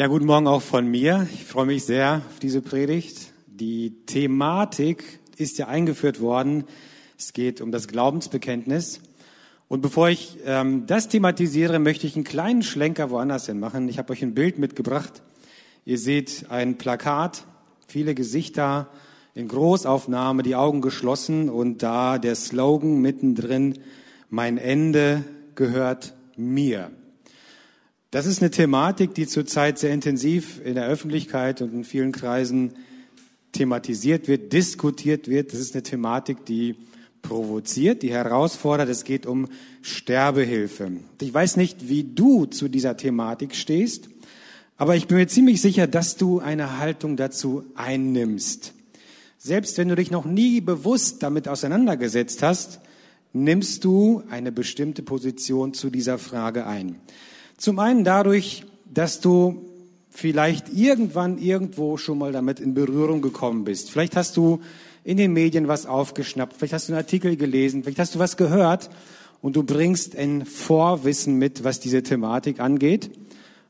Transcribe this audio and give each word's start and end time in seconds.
Ja, 0.00 0.06
guten 0.06 0.24
Morgen 0.24 0.46
auch 0.46 0.62
von 0.62 0.86
mir. 0.86 1.28
Ich 1.34 1.44
freue 1.44 1.66
mich 1.66 1.84
sehr 1.84 2.22
auf 2.26 2.38
diese 2.38 2.62
Predigt. 2.62 3.34
Die 3.46 4.06
Thematik 4.06 5.20
ist 5.36 5.58
ja 5.58 5.68
eingeführt 5.68 6.22
worden. 6.22 6.64
Es 7.18 7.34
geht 7.34 7.60
um 7.60 7.70
das 7.70 7.86
Glaubensbekenntnis. 7.86 9.02
Und 9.68 9.82
bevor 9.82 10.08
ich 10.08 10.38
ähm, 10.46 10.86
das 10.86 11.08
thematisiere, 11.08 11.78
möchte 11.80 12.06
ich 12.06 12.14
einen 12.14 12.24
kleinen 12.24 12.62
Schlenker 12.62 13.10
woanders 13.10 13.44
hin 13.44 13.60
machen. 13.60 13.90
Ich 13.90 13.98
habe 13.98 14.14
euch 14.14 14.22
ein 14.22 14.32
Bild 14.32 14.58
mitgebracht. 14.58 15.20
Ihr 15.84 15.98
seht 15.98 16.46
ein 16.48 16.78
Plakat, 16.78 17.44
viele 17.86 18.14
Gesichter 18.14 18.88
in 19.34 19.48
Großaufnahme, 19.48 20.42
die 20.42 20.56
Augen 20.56 20.80
geschlossen 20.80 21.50
und 21.50 21.82
da 21.82 22.16
der 22.16 22.36
Slogan 22.36 23.02
mittendrin, 23.02 23.78
mein 24.30 24.56
Ende 24.56 25.24
gehört 25.56 26.14
mir. 26.38 26.90
Das 28.10 28.26
ist 28.26 28.42
eine 28.42 28.50
Thematik, 28.50 29.14
die 29.14 29.28
zurzeit 29.28 29.78
sehr 29.78 29.92
intensiv 29.92 30.60
in 30.64 30.74
der 30.74 30.88
Öffentlichkeit 30.88 31.62
und 31.62 31.72
in 31.72 31.84
vielen 31.84 32.10
Kreisen 32.10 32.72
thematisiert 33.52 34.26
wird, 34.26 34.52
diskutiert 34.52 35.28
wird. 35.28 35.52
Das 35.52 35.60
ist 35.60 35.74
eine 35.74 35.84
Thematik, 35.84 36.44
die 36.44 36.74
provoziert, 37.22 38.02
die 38.02 38.10
herausfordert. 38.10 38.88
Es 38.88 39.04
geht 39.04 39.26
um 39.26 39.46
Sterbehilfe. 39.82 40.90
Ich 41.20 41.32
weiß 41.32 41.56
nicht, 41.56 41.88
wie 41.88 42.02
du 42.02 42.46
zu 42.46 42.68
dieser 42.68 42.96
Thematik 42.96 43.54
stehst, 43.54 44.08
aber 44.76 44.96
ich 44.96 45.06
bin 45.06 45.18
mir 45.18 45.28
ziemlich 45.28 45.60
sicher, 45.60 45.86
dass 45.86 46.16
du 46.16 46.40
eine 46.40 46.78
Haltung 46.78 47.16
dazu 47.16 47.64
einnimmst. 47.76 48.72
Selbst 49.38 49.78
wenn 49.78 49.88
du 49.88 49.94
dich 49.94 50.10
noch 50.10 50.24
nie 50.24 50.60
bewusst 50.60 51.22
damit 51.22 51.46
auseinandergesetzt 51.46 52.42
hast, 52.42 52.80
nimmst 53.32 53.84
du 53.84 54.24
eine 54.30 54.50
bestimmte 54.50 55.04
Position 55.04 55.74
zu 55.74 55.90
dieser 55.90 56.18
Frage 56.18 56.66
ein. 56.66 56.96
Zum 57.60 57.78
einen 57.78 58.04
dadurch, 58.04 58.64
dass 58.86 59.20
du 59.20 59.66
vielleicht 60.08 60.72
irgendwann 60.72 61.36
irgendwo 61.36 61.98
schon 61.98 62.16
mal 62.16 62.32
damit 62.32 62.58
in 62.58 62.72
Berührung 62.72 63.20
gekommen 63.20 63.64
bist. 63.64 63.90
Vielleicht 63.90 64.16
hast 64.16 64.38
du 64.38 64.60
in 65.04 65.18
den 65.18 65.34
Medien 65.34 65.68
was 65.68 65.84
aufgeschnappt, 65.84 66.54
vielleicht 66.56 66.72
hast 66.72 66.88
du 66.88 66.94
einen 66.94 67.02
Artikel 67.02 67.36
gelesen, 67.36 67.82
vielleicht 67.82 67.98
hast 67.98 68.14
du 68.14 68.18
was 68.18 68.38
gehört 68.38 68.88
und 69.42 69.56
du 69.56 69.62
bringst 69.62 70.16
ein 70.16 70.46
Vorwissen 70.46 71.36
mit, 71.36 71.62
was 71.62 71.80
diese 71.80 72.02
Thematik 72.02 72.60
angeht. 72.60 73.10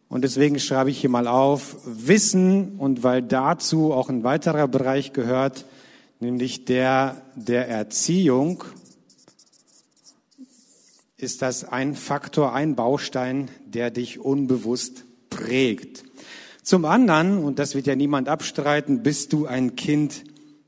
Und 0.08 0.22
deswegen 0.22 0.61
schreibe 0.61 0.91
ich 0.91 1.00
hier 1.00 1.11
mal 1.11 1.27
auf 1.27 1.77
Wissen 1.84 2.77
und 2.78 3.02
weil 3.02 3.22
dazu 3.22 3.92
auch 3.92 4.08
ein 4.08 4.22
weiterer 4.22 4.68
Bereich 4.68 5.12
gehört, 5.12 5.64
nämlich 6.20 6.64
der 6.64 7.22
der 7.34 7.66
Erziehung 7.66 8.62
ist 11.20 11.42
das 11.42 11.64
ein 11.64 11.94
Faktor, 11.94 12.52
ein 12.52 12.74
Baustein, 12.74 13.50
der 13.66 13.90
dich 13.90 14.18
unbewusst 14.18 15.04
prägt. 15.30 16.04
Zum 16.62 16.84
anderen, 16.84 17.38
und 17.38 17.58
das 17.58 17.74
wird 17.74 17.86
ja 17.86 17.96
niemand 17.96 18.28
abstreiten, 18.28 19.02
bist 19.02 19.32
du 19.32 19.46
ein 19.46 19.77
Kind 19.77 20.24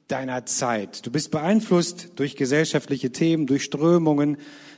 deiner 0.09 0.47
Zeit. 0.47 1.07
Du 1.07 1.11
bist 1.11 1.31
beeinflusst 1.31 2.11
durch 2.17 2.37
gesellschaftliche 2.37 3.13
Themen, 3.13 3.47
durch 3.47 3.65
Strömungen, 3.65 4.37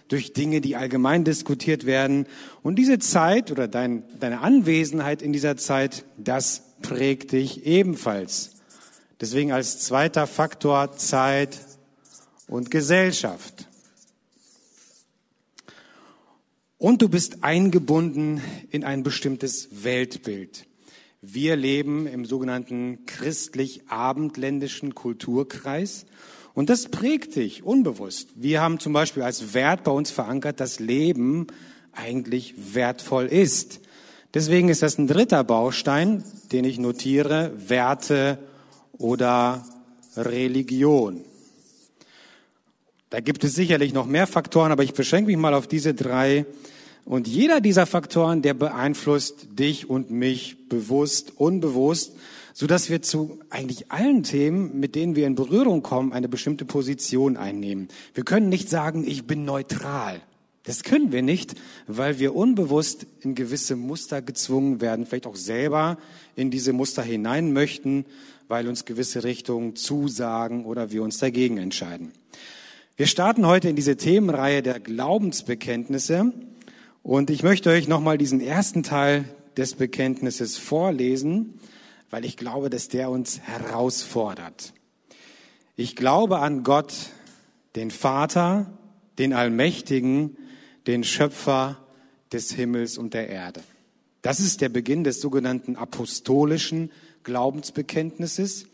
durch 0.08 0.32
Dinge, 0.32 0.60
die 0.60 0.76
allgemein 0.76 1.24
diskutiert 1.24 1.86
werden. 1.86 2.26
Und 2.62 2.76
diese 2.76 2.98
Zeit 2.98 3.50
oder 3.50 3.68
dein, 3.68 4.04
deine 4.20 4.40
Anwesenheit 4.40 5.22
in 5.22 5.32
dieser 5.32 5.56
Zeit, 5.56 6.04
das 6.16 6.62
prägt 6.82 7.32
dich 7.32 7.66
ebenfalls. 7.66 8.52
Deswegen 9.20 9.52
als 9.52 9.78
zweiter 9.78 10.26
Faktor 10.26 10.96
Zeit 10.96 11.58
und 12.46 12.70
Gesellschaft. 12.70 13.68
Und 16.84 17.00
du 17.00 17.08
bist 17.08 17.44
eingebunden 17.44 18.42
in 18.68 18.84
ein 18.84 19.02
bestimmtes 19.02 19.68
Weltbild. 19.70 20.66
Wir 21.22 21.56
leben 21.56 22.06
im 22.06 22.26
sogenannten 22.26 23.06
christlich-abendländischen 23.06 24.94
Kulturkreis. 24.94 26.04
Und 26.52 26.68
das 26.68 26.88
prägt 26.88 27.36
dich 27.36 27.62
unbewusst. 27.62 28.28
Wir 28.34 28.60
haben 28.60 28.80
zum 28.80 28.92
Beispiel 28.92 29.22
als 29.22 29.54
Wert 29.54 29.82
bei 29.82 29.92
uns 29.92 30.10
verankert, 30.10 30.60
dass 30.60 30.78
Leben 30.78 31.46
eigentlich 31.92 32.54
wertvoll 32.74 33.28
ist. 33.28 33.80
Deswegen 34.34 34.68
ist 34.68 34.82
das 34.82 34.98
ein 34.98 35.06
dritter 35.06 35.42
Baustein, 35.42 36.22
den 36.52 36.66
ich 36.66 36.78
notiere, 36.78 37.52
Werte 37.66 38.38
oder 38.92 39.64
Religion. 40.18 41.24
Da 43.08 43.20
gibt 43.20 43.42
es 43.42 43.54
sicherlich 43.54 43.94
noch 43.94 44.04
mehr 44.04 44.26
Faktoren, 44.26 44.70
aber 44.70 44.82
ich 44.82 44.92
beschränke 44.92 45.28
mich 45.28 45.38
mal 45.38 45.54
auf 45.54 45.66
diese 45.66 45.94
drei, 45.94 46.44
und 47.04 47.28
jeder 47.28 47.60
dieser 47.60 47.86
Faktoren, 47.86 48.40
der 48.42 48.54
beeinflusst 48.54 49.46
dich 49.58 49.90
und 49.90 50.10
mich 50.10 50.68
bewusst, 50.68 51.32
unbewusst, 51.36 52.14
so 52.54 52.66
dass 52.66 52.88
wir 52.88 53.02
zu 53.02 53.40
eigentlich 53.50 53.90
allen 53.90 54.22
Themen, 54.22 54.78
mit 54.78 54.94
denen 54.94 55.16
wir 55.16 55.26
in 55.26 55.34
Berührung 55.34 55.82
kommen, 55.82 56.12
eine 56.12 56.28
bestimmte 56.28 56.64
Position 56.64 57.36
einnehmen. 57.36 57.88
Wir 58.14 58.24
können 58.24 58.48
nicht 58.48 58.70
sagen, 58.70 59.04
ich 59.06 59.26
bin 59.26 59.44
neutral. 59.44 60.22
Das 60.62 60.82
können 60.82 61.12
wir 61.12 61.20
nicht, 61.20 61.56
weil 61.86 62.18
wir 62.18 62.34
unbewusst 62.34 63.06
in 63.20 63.34
gewisse 63.34 63.76
Muster 63.76 64.22
gezwungen 64.22 64.80
werden, 64.80 65.04
vielleicht 65.04 65.26
auch 65.26 65.36
selber 65.36 65.98
in 66.36 66.50
diese 66.50 66.72
Muster 66.72 67.02
hinein 67.02 67.52
möchten, 67.52 68.06
weil 68.48 68.66
uns 68.66 68.86
gewisse 68.86 69.24
Richtungen 69.24 69.76
zusagen 69.76 70.64
oder 70.64 70.90
wir 70.90 71.02
uns 71.02 71.18
dagegen 71.18 71.58
entscheiden. 71.58 72.12
Wir 72.96 73.06
starten 73.08 73.46
heute 73.46 73.68
in 73.68 73.76
diese 73.76 73.96
Themenreihe 73.96 74.62
der 74.62 74.80
Glaubensbekenntnisse 74.80 76.32
und 77.04 77.28
ich 77.28 77.42
möchte 77.42 77.68
euch 77.68 77.86
nochmal 77.86 78.16
diesen 78.16 78.40
ersten 78.40 78.82
Teil 78.82 79.26
des 79.58 79.74
Bekenntnisses 79.74 80.56
vorlesen, 80.56 81.60
weil 82.10 82.24
ich 82.24 82.38
glaube, 82.38 82.70
dass 82.70 82.88
der 82.88 83.10
uns 83.10 83.40
herausfordert. 83.40 84.72
Ich 85.76 85.96
glaube 85.96 86.38
an 86.38 86.64
Gott, 86.64 86.94
den 87.76 87.90
Vater, 87.90 88.72
den 89.18 89.34
Allmächtigen, 89.34 90.38
den 90.86 91.04
Schöpfer 91.04 91.78
des 92.32 92.52
Himmels 92.52 92.96
und 92.96 93.12
der 93.12 93.28
Erde. 93.28 93.62
Das 94.22 94.40
ist 94.40 94.62
der 94.62 94.70
Beginn 94.70 95.04
des 95.04 95.20
sogenannten 95.20 95.76
apostolischen 95.76 96.90
Glaubensbekenntnisses. 97.22 98.66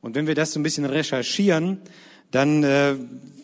Und 0.00 0.14
wenn 0.14 0.26
wir 0.26 0.34
das 0.34 0.54
so 0.54 0.60
ein 0.60 0.62
bisschen 0.62 0.86
recherchieren, 0.86 1.82
dann 2.30 2.64
äh, 2.64 2.94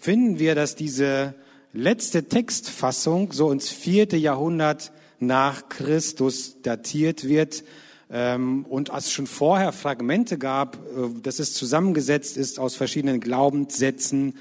finden 0.01 0.39
wir, 0.39 0.55
dass 0.55 0.77
diese 0.77 1.35
letzte 1.73 2.25
Textfassung 2.29 3.33
so 3.33 3.51
ins 3.51 3.69
vierte 3.69 4.17
Jahrhundert 4.17 4.93
nach 5.19 5.69
Christus 5.69 6.63
datiert 6.63 7.29
wird 7.29 7.63
ähm, 8.11 8.65
und 8.69 8.91
es 8.91 9.13
schon 9.13 9.27
vorher 9.27 9.73
Fragmente 9.73 10.39
gab, 10.39 10.77
äh, 10.77 11.21
dass 11.23 11.39
es 11.39 11.55
zusammengesetzt 11.55 12.37
ist 12.37 12.59
aus 12.59 12.75
verschiedenen 12.75 13.21
Glaubenssätzen, 13.21 14.37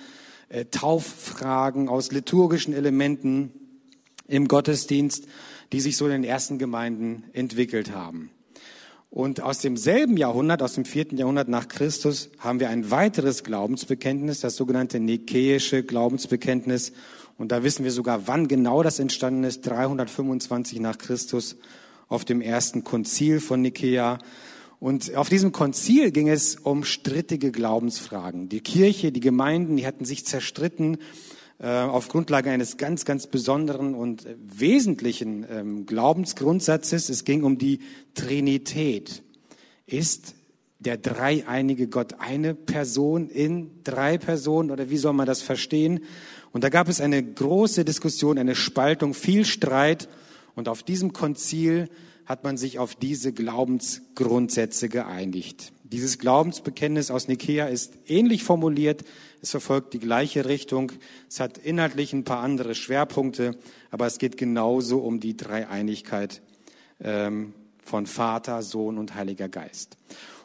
äh, 0.50 0.66
Tauffragen, 0.66 1.89
aus 1.89 2.12
liturgischen 2.12 2.73
Elementen 2.73 3.51
im 4.28 4.47
Gottesdienst, 4.47 5.25
die 5.72 5.81
sich 5.81 5.97
so 5.97 6.06
in 6.06 6.12
den 6.12 6.23
ersten 6.23 6.57
Gemeinden 6.57 7.25
entwickelt 7.34 7.91
haben. 7.91 8.31
Und 9.12 9.41
aus 9.41 9.59
demselben 9.59 10.18
Jahrhundert, 10.18 10.62
aus 10.62 10.73
dem 10.73 10.85
vierten 10.85 11.18
Jahrhundert 11.18 11.47
nach 11.47 11.68
Christus, 11.68 12.29
haben 12.38 12.59
wir 12.59 12.69
ein 12.69 12.92
weiteres 12.92 13.44
Glaubensbekenntnis, 13.44 14.42
das 14.42 14.56
sogenannte 14.56 15.00
Nikäische 15.00 15.83
Glaubensbekenntnis. 15.83 16.94
Und 17.39 17.53
da 17.53 17.63
wissen 17.63 17.86
wir 17.86 17.91
sogar, 17.91 18.27
wann 18.27 18.50
genau 18.50 18.83
das 18.83 19.00
entstanden 19.00 19.45
ist, 19.45 19.62
325 19.62 20.81
nach 20.81 20.97
Christus 20.97 21.56
auf 22.09 22.25
dem 22.25 22.41
ersten 22.41 22.83
Konzil 22.83 23.39
von 23.39 23.62
Nikäa. 23.62 24.19
Und 24.81 25.15
auf 25.15 25.30
diesem 25.30 25.53
Konzil 25.53 26.12
ging 26.12 26.27
es 26.27 26.57
um 26.57 26.83
strittige 26.83 27.53
Glaubensfragen. 27.53 28.50
Die 28.50 28.59
Kirche, 28.59 29.13
die 29.13 29.21
Gemeinden, 29.21 29.77
die 29.77 29.88
hatten 29.88 30.03
sich 30.03 30.25
zerstritten 30.25 30.97
äh, 31.59 31.68
auf 31.68 32.09
Grundlage 32.09 32.51
eines 32.51 32.75
ganz, 32.75 33.06
ganz 33.06 33.27
besonderen 33.27 33.95
und 33.95 34.27
wesentlichen 34.38 35.45
ähm, 35.50 35.86
Glaubensgrundsatzes. 35.86 37.07
Es 37.07 37.24
ging 37.24 37.44
um 37.44 37.57
die 37.57 37.80
Trinität. 38.15 39.24
Ist 39.86 40.36
der 40.80 40.97
dreieinige 40.97 41.88
Gott 41.88 42.15
eine 42.19 42.56
Person 42.56 43.30
in 43.30 43.83
drei 43.83 44.18
Personen 44.18 44.71
oder 44.71 44.89
wie 44.89 44.97
soll 44.97 45.13
man 45.13 45.25
das 45.25 45.41
verstehen? 45.41 46.01
Und 46.51 46.63
da 46.63 46.69
gab 46.69 46.90
es 46.90 47.01
eine 47.01 47.24
große 47.24 47.86
Diskussion, 47.86 48.38
eine 48.38 48.56
Spaltung, 48.56 49.13
viel 49.13 49.46
Streit. 49.46 50.07
Und 50.56 50.68
auf 50.68 50.84
diesem 50.84 51.13
Konzil 51.13 51.90
hat 52.25 52.44
man 52.44 52.57
sich 52.57 52.80
auf 52.80 52.96
diese 52.96 53.34
Glaubensgrundsätze 53.34 54.90
geeinigt. 54.90 55.72
Dieses 55.84 56.19
Glaubensbekenntnis 56.19 57.10
aus 57.10 57.28
Nikea 57.28 57.66
ist 57.66 57.94
ähnlich 58.06 58.44
formuliert. 58.44 59.04
Es 59.42 59.51
verfolgt 59.51 59.94
die 59.94 60.00
gleiche 60.00 60.46
Richtung. 60.46 60.92
Es 61.28 61.40
hat 61.40 61.57
inhaltlich 61.57 62.13
ein 62.13 62.24
paar 62.24 62.42
andere 62.42 62.75
Schwerpunkte, 62.75 63.57
aber 63.90 64.06
es 64.06 64.19
geht 64.19 64.38
genauso 64.38 65.00
um 65.00 65.19
die 65.19 65.36
Dreieinigkeit 65.36 66.44
ähm, 67.00 67.54
von 67.84 68.06
Vater, 68.06 68.62
Sohn 68.62 69.00
und 69.00 69.16
Heiliger 69.16 69.50
Geist. 69.50 69.98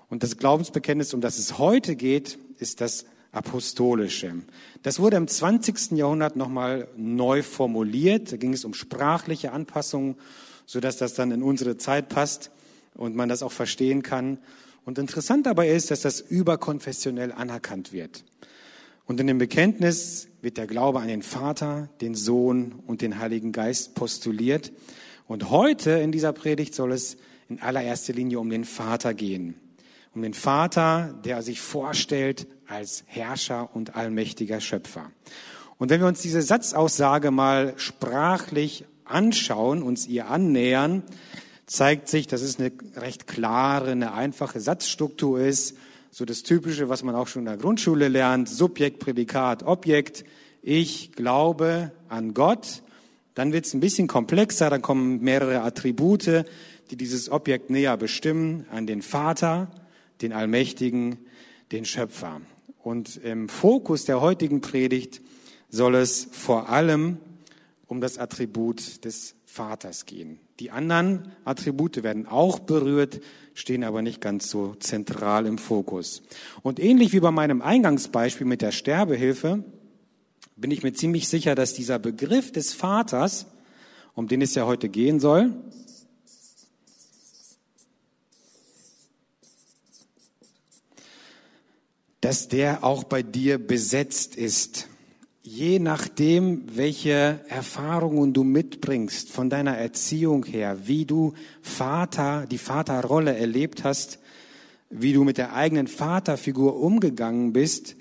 Und 0.09 0.23
das 0.23 0.39
Glaubensbekenntnis, 0.39 1.13
um 1.13 1.21
das 1.21 1.39
es 1.39 1.59
heute 1.59 1.97
geht, 1.97 2.39
ist 2.59 2.81
das 2.81 3.05
apostolische. 3.35 4.33
Das 4.83 4.99
wurde 4.99 5.17
im 5.17 5.29
20. 5.29 5.93
Jahrhundert 5.93 6.37
nochmal 6.37 6.89
neu 6.97 7.43
formuliert. 7.43 8.33
Da 8.33 8.37
ging 8.37 8.53
es 8.53 8.65
um 8.65 8.75
sprachliche 8.75 9.53
Anpassungen, 9.53 10.17
sodass 10.67 10.97
das 10.97 11.15
dann 11.15 11.31
in 11.31 11.43
unsere 11.43 11.77
Zeit 11.77 12.09
passt 12.09 12.51
und 12.95 13.17
man 13.17 13.29
das 13.29 13.43
auch 13.43 13.53
verstehen 13.53 14.03
kann. 14.03 14.39
Und 14.85 14.99
interessant 14.99 15.47
dabei 15.47 15.69
ist, 15.69 15.91
dass 15.91 16.03
das 16.03 16.21
überkonfessionell 16.21 17.33
anerkannt 17.33 17.93
wird. 17.93 18.25
Und 19.07 19.21
in 19.21 19.27
dem 19.27 19.39
Bekenntnis 19.39 20.29
wird 20.41 20.57
der 20.57 20.67
Glaube 20.67 21.01
an 21.01 21.09
den 21.09 21.23
Vater, 21.23 21.89
den 22.01 22.15
Sohn 22.15 22.75
und 22.87 23.03
den 23.03 23.19
Heiligen 23.19 23.53
Geist 23.53 23.95
postuliert. 23.95 24.73
Und 25.27 25.51
heute 25.51 25.91
in 25.91 26.13
dieser 26.13 26.33
Predigt 26.33 26.75
soll 26.75 26.93
es 26.93 27.17
in 27.49 27.61
allererster 27.61 28.13
Linie 28.13 28.39
um 28.41 28.51
den 28.51 28.65
Vater 28.65 29.15
gehen. 29.15 29.55
Um 30.15 30.23
den 30.23 30.35
Vater, 30.35 31.15
der 31.25 31.43
sich 31.43 31.61
vorstellt 31.61 32.47
als 32.69 33.03
Herrscher 33.07 33.75
und 33.75 33.97
allmächtiger 33.97 34.61
Schöpfer. 34.61 35.11
Und 35.79 35.91
wenn 35.91 36.01
wir 36.01 36.07
uns 36.07 36.23
diese 36.23 36.41
Satzaussage 36.41 37.31
mal 37.31 37.75
sprachlich 37.77 38.85
anschauen, 39.05 39.83
uns 39.83 40.07
ihr 40.07 40.29
annähern, 40.29 41.03
zeigt 41.67 42.09
sich, 42.09 42.27
dass 42.27 42.43
es 42.43 42.59
eine 42.59 42.71
recht 42.97 43.27
klare, 43.27 43.91
eine 43.91 44.13
einfache 44.13 44.61
Satzstruktur 44.61 45.41
ist. 45.41 45.77
So 46.11 46.25
das 46.25 46.43
Typische, 46.45 46.89
was 46.89 47.03
man 47.03 47.15
auch 47.15 47.27
schon 47.27 47.41
in 47.41 47.47
der 47.47 47.57
Grundschule 47.57 48.09
lernt. 48.09 48.49
Subjekt, 48.49 49.01
Prädikat, 49.01 49.65
Objekt. 49.65 50.25
Ich 50.63 51.13
glaube 51.13 51.91
an 52.09 52.35
Gott. 52.35 52.83
Dann 53.35 53.53
wird 53.53 53.67
es 53.67 53.75
ein 53.75 53.81
bisschen 53.81 54.07
komplexer. 54.07 54.71
Dann 54.71 54.81
kommen 54.81 55.21
mehrere 55.23 55.63
Attribute, 55.63 56.45
die 56.91 56.97
dieses 56.97 57.31
Objekt 57.31 57.69
näher 57.69 57.97
bestimmen. 57.97 58.67
An 58.71 58.87
den 58.87 59.03
Vater, 59.03 59.69
den 60.21 60.33
Allmächtigen, 60.33 61.19
den 61.73 61.85
Schöpfer. 61.85 62.41
Und 62.83 63.17
im 63.17 63.49
Fokus 63.49 64.05
der 64.05 64.21
heutigen 64.21 64.61
Predigt 64.61 65.21
soll 65.71 65.95
es 65.95 66.29
vor 66.31 66.69
allem 66.69 67.19
um 67.87 68.01
das 68.01 68.19
Attribut 68.19 69.05
des 69.05 69.35
Vaters 69.45 70.07
gehen. 70.07 70.39
Die 70.61 70.71
anderen 70.71 71.33
Attribute 71.45 72.03
werden 72.03 72.27
auch 72.27 72.59
berührt, 72.61 73.21
stehen 73.55 73.85
aber 73.85 74.03
nicht 74.03 74.21
ganz 74.21 74.51
so 74.51 74.75
zentral 74.77 75.47
im 75.47 75.59
Fokus. 75.59 76.23
Und 76.63 76.79
ähnlich 76.79 77.13
wie 77.13 77.21
bei 77.21 77.31
meinem 77.31 77.63
Eingangsbeispiel 77.63 78.47
mit 78.47 78.63
der 78.63 78.73
Sterbehilfe, 78.73 79.65
bin 80.57 80.71
ich 80.71 80.83
mir 80.83 80.93
ziemlich 80.93 81.29
sicher, 81.29 81.55
dass 81.55 81.75
dieser 81.75 81.99
Begriff 81.99 82.53
des 82.53 82.73
Vaters, 82.73 83.47
um 84.15 84.29
den 84.29 84.43
es 84.43 84.55
ja 84.55 84.67
heute 84.67 84.89
gehen 84.89 85.19
soll, 85.19 85.53
dass 92.25 92.49
der 92.49 92.85
auch 92.85 93.05
bei 93.05 93.23
dir 93.23 93.59
besetzt 93.59 94.35
ist 94.37 94.89
je 95.47 95.79
nachdem, 95.79 96.63
welche 96.75 97.41
Erfahrungen 97.49 98.33
du 98.33 98.45
mitbringst 98.45 99.31
von 99.31 99.51
deiner 99.51 99.77
Erziehung 99.77 100.45
her, 100.45 100.79
wie 100.87 101.05
du 101.05 101.35
Vater, 101.61 102.47
die 102.51 102.59
Vaterrolle 102.59 103.37
erlebt 103.37 103.85
hast, 103.85 104.19
wie 104.89 105.13
du 105.13 105.23
mit 105.23 105.37
der 105.37 105.53
eigenen 105.53 105.87
Vaterfigur 105.87 106.81
umgegangen 106.81 107.53
bist, 107.53 107.95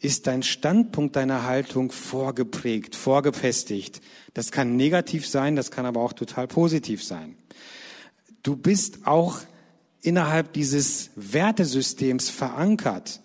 ist 0.00 0.26
dein 0.26 0.42
Standpunkt 0.42 1.16
deiner 1.16 1.44
Haltung 1.44 1.92
vorgeprägt, 1.92 2.96
vorgefestigt. 2.96 4.00
Das 4.32 4.50
kann 4.50 4.76
negativ 4.76 5.26
sein, 5.26 5.54
das 5.54 5.70
kann 5.70 5.84
aber 5.84 6.00
auch 6.00 6.14
total 6.14 6.48
positiv 6.48 7.04
sein. 7.04 7.36
Du 8.42 8.56
bist 8.56 9.06
auch 9.06 9.40
innerhalb 10.00 10.54
dieses 10.54 11.10
Wertesystems 11.14 12.30
verankert. 12.30 13.20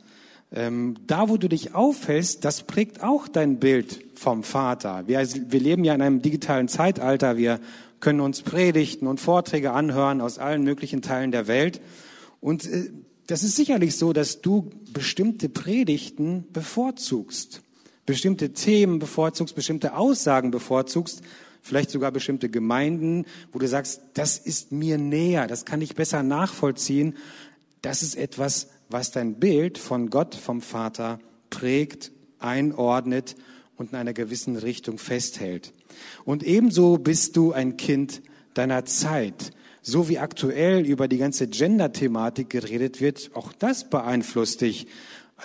Ähm, 0.53 0.95
da, 1.07 1.29
wo 1.29 1.37
du 1.37 1.47
dich 1.47 1.75
aufhältst, 1.75 2.43
das 2.43 2.63
prägt 2.63 3.03
auch 3.03 3.27
dein 3.29 3.59
Bild 3.59 4.03
vom 4.15 4.43
Vater. 4.43 5.07
Wir, 5.07 5.25
wir 5.25 5.59
leben 5.59 5.85
ja 5.85 5.95
in 5.95 6.01
einem 6.01 6.21
digitalen 6.21 6.67
Zeitalter. 6.67 7.37
Wir 7.37 7.59
können 8.01 8.19
uns 8.19 8.41
Predigten 8.41 9.07
und 9.07 9.21
Vorträge 9.21 9.71
anhören 9.71 10.19
aus 10.19 10.39
allen 10.39 10.63
möglichen 10.63 11.01
Teilen 11.01 11.31
der 11.31 11.47
Welt. 11.47 11.79
Und 12.41 12.65
äh, 12.65 12.89
das 13.27 13.43
ist 13.43 13.55
sicherlich 13.55 13.95
so, 13.95 14.11
dass 14.11 14.41
du 14.41 14.71
bestimmte 14.91 15.47
Predigten 15.47 16.43
bevorzugst, 16.51 17.61
bestimmte 18.05 18.51
Themen 18.51 18.99
bevorzugst, 18.99 19.55
bestimmte 19.55 19.95
Aussagen 19.95 20.51
bevorzugst, 20.51 21.21
vielleicht 21.61 21.91
sogar 21.91 22.11
bestimmte 22.11 22.49
Gemeinden, 22.49 23.25
wo 23.53 23.59
du 23.59 23.67
sagst, 23.69 24.01
das 24.15 24.37
ist 24.37 24.73
mir 24.73 24.97
näher, 24.97 25.47
das 25.47 25.63
kann 25.63 25.81
ich 25.81 25.95
besser 25.95 26.23
nachvollziehen. 26.23 27.15
Das 27.81 28.03
ist 28.03 28.15
etwas, 28.15 28.67
was 28.91 29.11
dein 29.11 29.39
Bild 29.39 29.77
von 29.77 30.09
Gott, 30.09 30.35
vom 30.35 30.61
Vater 30.61 31.19
prägt, 31.49 32.11
einordnet 32.39 33.35
und 33.77 33.91
in 33.91 33.97
einer 33.97 34.13
gewissen 34.13 34.55
Richtung 34.55 34.97
festhält. 34.97 35.73
Und 36.25 36.43
ebenso 36.43 36.97
bist 36.97 37.35
du 37.35 37.51
ein 37.51 37.77
Kind 37.77 38.21
deiner 38.53 38.85
Zeit. 38.85 39.51
So 39.81 40.09
wie 40.09 40.19
aktuell 40.19 40.85
über 40.85 41.07
die 41.07 41.17
ganze 41.17 41.47
Gender-Thematik 41.47 42.49
geredet 42.49 43.01
wird, 43.01 43.31
auch 43.33 43.51
das 43.53 43.89
beeinflusst 43.89 44.61
dich. 44.61 44.87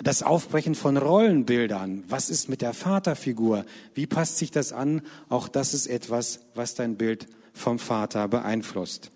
Das 0.03 0.21
Aufbrechen 0.21 0.75
von 0.75 0.95
Rollenbildern. 0.95 2.03
Was 2.07 2.29
ist 2.29 2.49
mit 2.49 2.61
der 2.61 2.73
Vaterfigur? 2.73 3.65
Wie 3.95 4.05
passt 4.05 4.37
sich 4.37 4.51
das 4.51 4.71
an? 4.71 5.01
Auch 5.27 5.47
das 5.47 5.73
ist 5.73 5.87
etwas, 5.87 6.41
was 6.53 6.75
dein 6.75 6.97
Bild 6.97 7.25
vom 7.53 7.79
Vater 7.79 8.27
beeinflusst. 8.27 9.09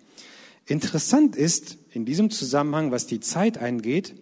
Interessant 0.66 1.36
ist 1.36 1.78
in 1.90 2.04
diesem 2.04 2.30
Zusammenhang, 2.30 2.90
was 2.90 3.06
die 3.06 3.20
Zeit 3.20 3.58
eingeht, 3.58 4.14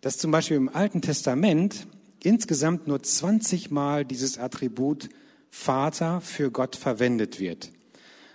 dass 0.00 0.18
zum 0.18 0.30
Beispiel 0.30 0.56
im 0.56 0.68
Alten 0.68 1.00
Testament 1.02 1.86
insgesamt 2.22 2.88
nur 2.88 3.02
20 3.02 3.70
Mal 3.70 4.04
dieses 4.04 4.38
Attribut 4.38 5.08
Vater 5.50 6.20
für 6.20 6.50
Gott 6.50 6.74
verwendet 6.74 7.38
wird. 7.38 7.70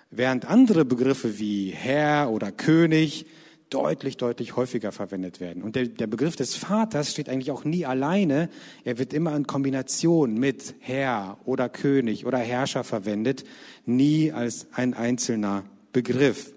Während 0.10 0.46
andere 0.46 0.86
Begriffe 0.86 1.38
wie 1.38 1.72
Herr 1.72 2.32
oder 2.32 2.52
König 2.52 3.26
deutlich, 3.70 4.18
deutlich 4.18 4.56
häufiger 4.56 4.92
verwendet 4.92 5.40
werden. 5.40 5.62
Und 5.62 5.76
der, 5.76 5.88
der 5.88 6.08
Begriff 6.08 6.36
des 6.36 6.56
Vaters 6.56 7.12
steht 7.12 7.30
eigentlich 7.30 7.52
auch 7.52 7.66
nie 7.66 7.86
alleine. 7.86 8.50
Er 8.84 8.98
wird 8.98 9.14
immer 9.14 9.36
in 9.36 9.46
Kombination 9.46 10.34
mit 10.36 10.76
Herr 10.80 11.38
oder 11.46 11.70
König 11.70 12.26
oder 12.26 12.40
Herrscher 12.40 12.84
verwendet, 12.84 13.44
nie 13.86 14.32
als 14.32 14.68
ein 14.74 14.94
einzelner 14.94 15.66
Begriff. 15.92 16.54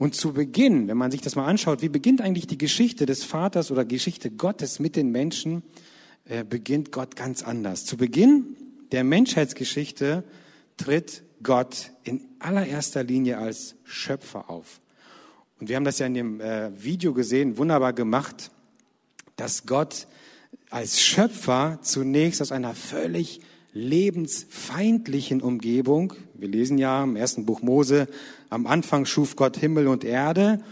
Und 0.00 0.14
zu 0.14 0.32
Beginn, 0.32 0.88
wenn 0.88 0.96
man 0.96 1.10
sich 1.10 1.20
das 1.20 1.36
mal 1.36 1.44
anschaut, 1.44 1.82
wie 1.82 1.90
beginnt 1.90 2.22
eigentlich 2.22 2.46
die 2.46 2.56
Geschichte 2.56 3.04
des 3.04 3.22
Vaters 3.22 3.70
oder 3.70 3.84
Geschichte 3.84 4.30
Gottes 4.30 4.78
mit 4.78 4.96
den 4.96 5.10
Menschen, 5.10 5.62
äh, 6.24 6.42
beginnt 6.42 6.90
Gott 6.90 7.16
ganz 7.16 7.42
anders. 7.42 7.84
Zu 7.84 7.98
Beginn 7.98 8.56
der 8.92 9.04
Menschheitsgeschichte 9.04 10.24
tritt 10.78 11.22
Gott 11.42 11.90
in 12.02 12.22
allererster 12.38 13.04
Linie 13.04 13.36
als 13.36 13.74
Schöpfer 13.84 14.48
auf. 14.48 14.80
Und 15.60 15.68
wir 15.68 15.76
haben 15.76 15.84
das 15.84 15.98
ja 15.98 16.06
in 16.06 16.14
dem 16.14 16.40
äh, 16.40 16.70
Video 16.82 17.12
gesehen, 17.12 17.58
wunderbar 17.58 17.92
gemacht, 17.92 18.50
dass 19.36 19.66
Gott 19.66 20.06
als 20.70 20.98
Schöpfer 20.98 21.78
zunächst 21.82 22.40
aus 22.40 22.52
einer 22.52 22.72
völlig 22.72 23.42
lebensfeindlichen 23.72 25.42
Umgebung, 25.42 26.14
wir 26.34 26.48
lesen 26.48 26.78
ja 26.78 27.04
im 27.04 27.16
ersten 27.16 27.46
Buch 27.46 27.62
Mose, 27.62 28.08
am 28.48 28.66
Anfang 28.66 29.04
schuf 29.04 29.36
Gott 29.36 29.56
Himmel 29.56 29.86
und 29.86 30.04
Erde. 30.04 30.62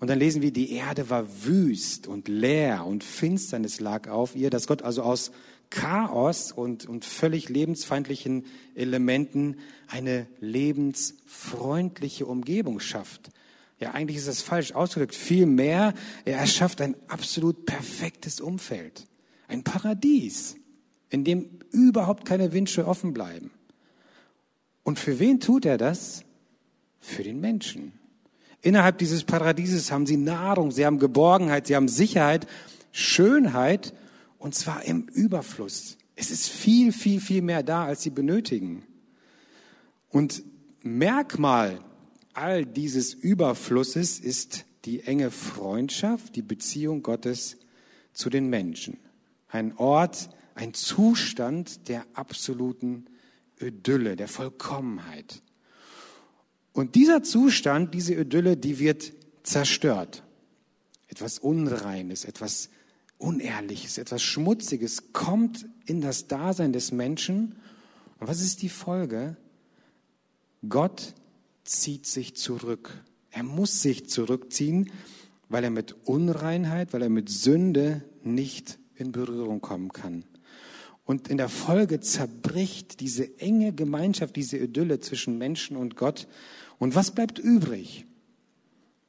Und 0.00 0.08
dann 0.08 0.18
lesen 0.18 0.42
wir, 0.42 0.52
die 0.52 0.72
Erde 0.72 1.10
war 1.10 1.26
wüst 1.44 2.06
und 2.06 2.28
leer 2.28 2.86
und 2.86 3.02
Finsternis 3.02 3.80
lag 3.80 4.08
auf 4.08 4.36
ihr, 4.36 4.48
dass 4.48 4.68
Gott 4.68 4.82
also 4.82 5.02
aus 5.02 5.32
Chaos 5.70 6.52
und, 6.52 6.86
und 6.86 7.04
völlig 7.04 7.48
lebensfeindlichen 7.48 8.46
Elementen 8.74 9.56
eine 9.88 10.26
lebensfreundliche 10.40 12.26
Umgebung 12.26 12.80
schafft. 12.80 13.30
Ja, 13.80 13.92
eigentlich 13.92 14.16
ist 14.16 14.28
das 14.28 14.40
falsch 14.40 14.72
ausgedrückt. 14.72 15.14
Vielmehr, 15.14 15.94
er 16.24 16.38
erschafft 16.38 16.80
ein 16.80 16.96
absolut 17.08 17.66
perfektes 17.66 18.40
Umfeld. 18.40 19.06
Ein 19.46 19.62
Paradies, 19.62 20.56
in 21.10 21.24
dem 21.24 21.48
überhaupt 21.70 22.24
keine 22.24 22.52
Wünsche 22.52 22.86
offen 22.86 23.12
bleiben. 23.12 23.50
Und 24.82 24.98
für 24.98 25.18
wen 25.18 25.40
tut 25.40 25.64
er 25.64 25.78
das? 25.78 26.24
für 27.00 27.22
den 27.22 27.40
Menschen. 27.40 27.92
Innerhalb 28.60 28.98
dieses 28.98 29.24
Paradieses 29.24 29.92
haben 29.92 30.06
sie 30.06 30.16
Nahrung, 30.16 30.70
sie 30.70 30.84
haben 30.84 30.98
Geborgenheit, 30.98 31.66
sie 31.66 31.76
haben 31.76 31.88
Sicherheit, 31.88 32.46
Schönheit 32.92 33.94
und 34.38 34.54
zwar 34.54 34.84
im 34.84 35.06
Überfluss. 35.08 35.96
Es 36.16 36.30
ist 36.30 36.48
viel, 36.48 36.92
viel, 36.92 37.20
viel 37.20 37.42
mehr 37.42 37.62
da, 37.62 37.84
als 37.84 38.02
sie 38.02 38.10
benötigen. 38.10 38.84
Und 40.08 40.42
Merkmal 40.82 41.80
all 42.34 42.64
dieses 42.64 43.14
Überflusses 43.14 44.20
ist 44.20 44.64
die 44.84 45.02
enge 45.02 45.30
Freundschaft, 45.30 46.36
die 46.36 46.42
Beziehung 46.42 47.02
Gottes 47.02 47.56
zu 48.12 48.30
den 48.30 48.48
Menschen. 48.48 48.98
Ein 49.48 49.76
Ort, 49.76 50.30
ein 50.58 50.74
Zustand 50.74 51.88
der 51.88 52.04
absoluten 52.14 53.06
Idylle, 53.60 54.16
der 54.16 54.26
Vollkommenheit. 54.26 55.40
Und 56.72 56.96
dieser 56.96 57.22
Zustand, 57.22 57.94
diese 57.94 58.14
Idylle, 58.14 58.56
die 58.56 58.80
wird 58.80 59.12
zerstört. 59.44 60.24
Etwas 61.06 61.38
Unreines, 61.38 62.24
etwas 62.24 62.70
Unehrliches, 63.18 63.98
etwas 63.98 64.20
Schmutziges 64.20 65.12
kommt 65.12 65.64
in 65.86 66.00
das 66.00 66.26
Dasein 66.26 66.72
des 66.72 66.90
Menschen. 66.90 67.54
Und 68.18 68.26
was 68.26 68.42
ist 68.42 68.60
die 68.62 68.68
Folge? 68.68 69.36
Gott 70.68 71.14
zieht 71.62 72.04
sich 72.04 72.34
zurück. 72.34 73.04
Er 73.30 73.44
muss 73.44 73.80
sich 73.80 74.08
zurückziehen, 74.08 74.90
weil 75.48 75.62
er 75.62 75.70
mit 75.70 75.94
Unreinheit, 76.04 76.92
weil 76.92 77.02
er 77.02 77.10
mit 77.10 77.28
Sünde 77.28 78.02
nicht 78.24 78.80
in 78.96 79.12
Berührung 79.12 79.60
kommen 79.60 79.92
kann. 79.92 80.24
Und 81.08 81.28
in 81.28 81.38
der 81.38 81.48
Folge 81.48 82.00
zerbricht 82.00 83.00
diese 83.00 83.40
enge 83.40 83.72
Gemeinschaft, 83.72 84.36
diese 84.36 84.58
Idylle 84.58 85.00
zwischen 85.00 85.38
Menschen 85.38 85.78
und 85.78 85.96
Gott. 85.96 86.28
Und 86.78 86.94
was 86.94 87.12
bleibt 87.12 87.38
übrig? 87.38 88.04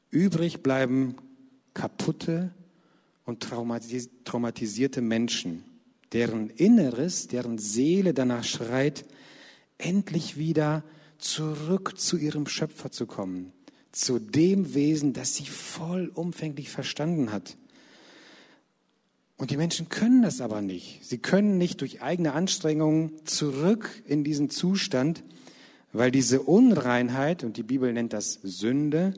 Übrig 0.09 0.63
bleiben 0.63 1.17
kaputte 1.73 2.53
und 3.25 3.43
traumatisierte 3.43 5.01
Menschen, 5.01 5.65
deren 6.13 6.49
Inneres, 6.49 7.27
deren 7.27 7.57
Seele 7.57 8.13
danach 8.13 8.45
schreit, 8.45 9.03
endlich 9.77 10.37
wieder 10.37 10.85
zurück 11.17 11.99
zu 11.99 12.15
ihrem 12.15 12.47
Schöpfer 12.47 12.91
zu 12.91 13.07
kommen, 13.07 13.51
zu 13.91 14.19
dem 14.19 14.73
Wesen, 14.73 15.11
das 15.11 15.35
sie 15.35 15.47
vollumfänglich 15.47 16.69
verstanden 16.69 17.33
hat. 17.33 17.57
Und 19.39 19.51
die 19.51 19.57
Menschen 19.57 19.87
können 19.87 20.21
das 20.21 20.41
aber 20.41 20.61
nicht. 20.61 20.99
Sie 21.01 21.17
können 21.17 21.57
nicht 21.57 21.79
durch 21.79 22.01
eigene 22.01 22.33
Anstrengungen 22.33 23.25
zurück 23.25 24.03
in 24.05 24.25
diesen 24.25 24.49
Zustand, 24.49 25.23
weil 25.93 26.11
diese 26.11 26.41
Unreinheit, 26.41 27.45
und 27.45 27.55
die 27.55 27.63
Bibel 27.63 27.93
nennt 27.93 28.11
das 28.11 28.33
Sünde, 28.43 29.13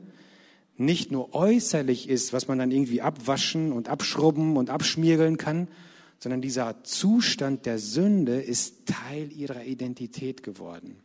nicht 0.76 1.10
nur 1.10 1.34
äußerlich 1.34 2.08
ist, 2.08 2.32
was 2.32 2.46
man 2.46 2.60
dann 2.60 2.70
irgendwie 2.70 3.02
abwaschen 3.02 3.72
und 3.72 3.88
abschrubben 3.88 4.56
und 4.56 4.70
abschmiergeln 4.70 5.38
kann, 5.38 5.66
sondern 6.20 6.40
dieser 6.40 6.84
Zustand 6.84 7.66
der 7.66 7.80
Sünde 7.80 8.40
ist 8.40 8.86
Teil 8.86 9.32
ihrer 9.32 9.64
Identität 9.64 10.44
geworden. 10.44 10.98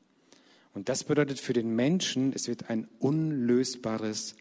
Und 0.75 0.89
das 0.89 1.03
bedeutet 1.03 1.39
für 1.39 1.53
den 1.53 1.75
Menschen, 1.75 2.33
es 2.33 2.47
wird 2.47 2.69
ein 2.69 2.87
unlösbares 2.99 4.35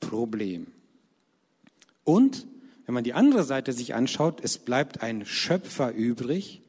Problem. 0.00 0.66
Und 2.02 2.48
wenn 2.86 2.94
man 2.94 3.04
die 3.04 3.14
andere 3.14 3.44
Seite 3.44 3.72
sich 3.72 3.94
anschaut, 3.94 4.40
es 4.42 4.58
bleibt 4.58 5.02
ein 5.02 5.26
Schöpfer 5.26 5.92
übrig 5.92 6.62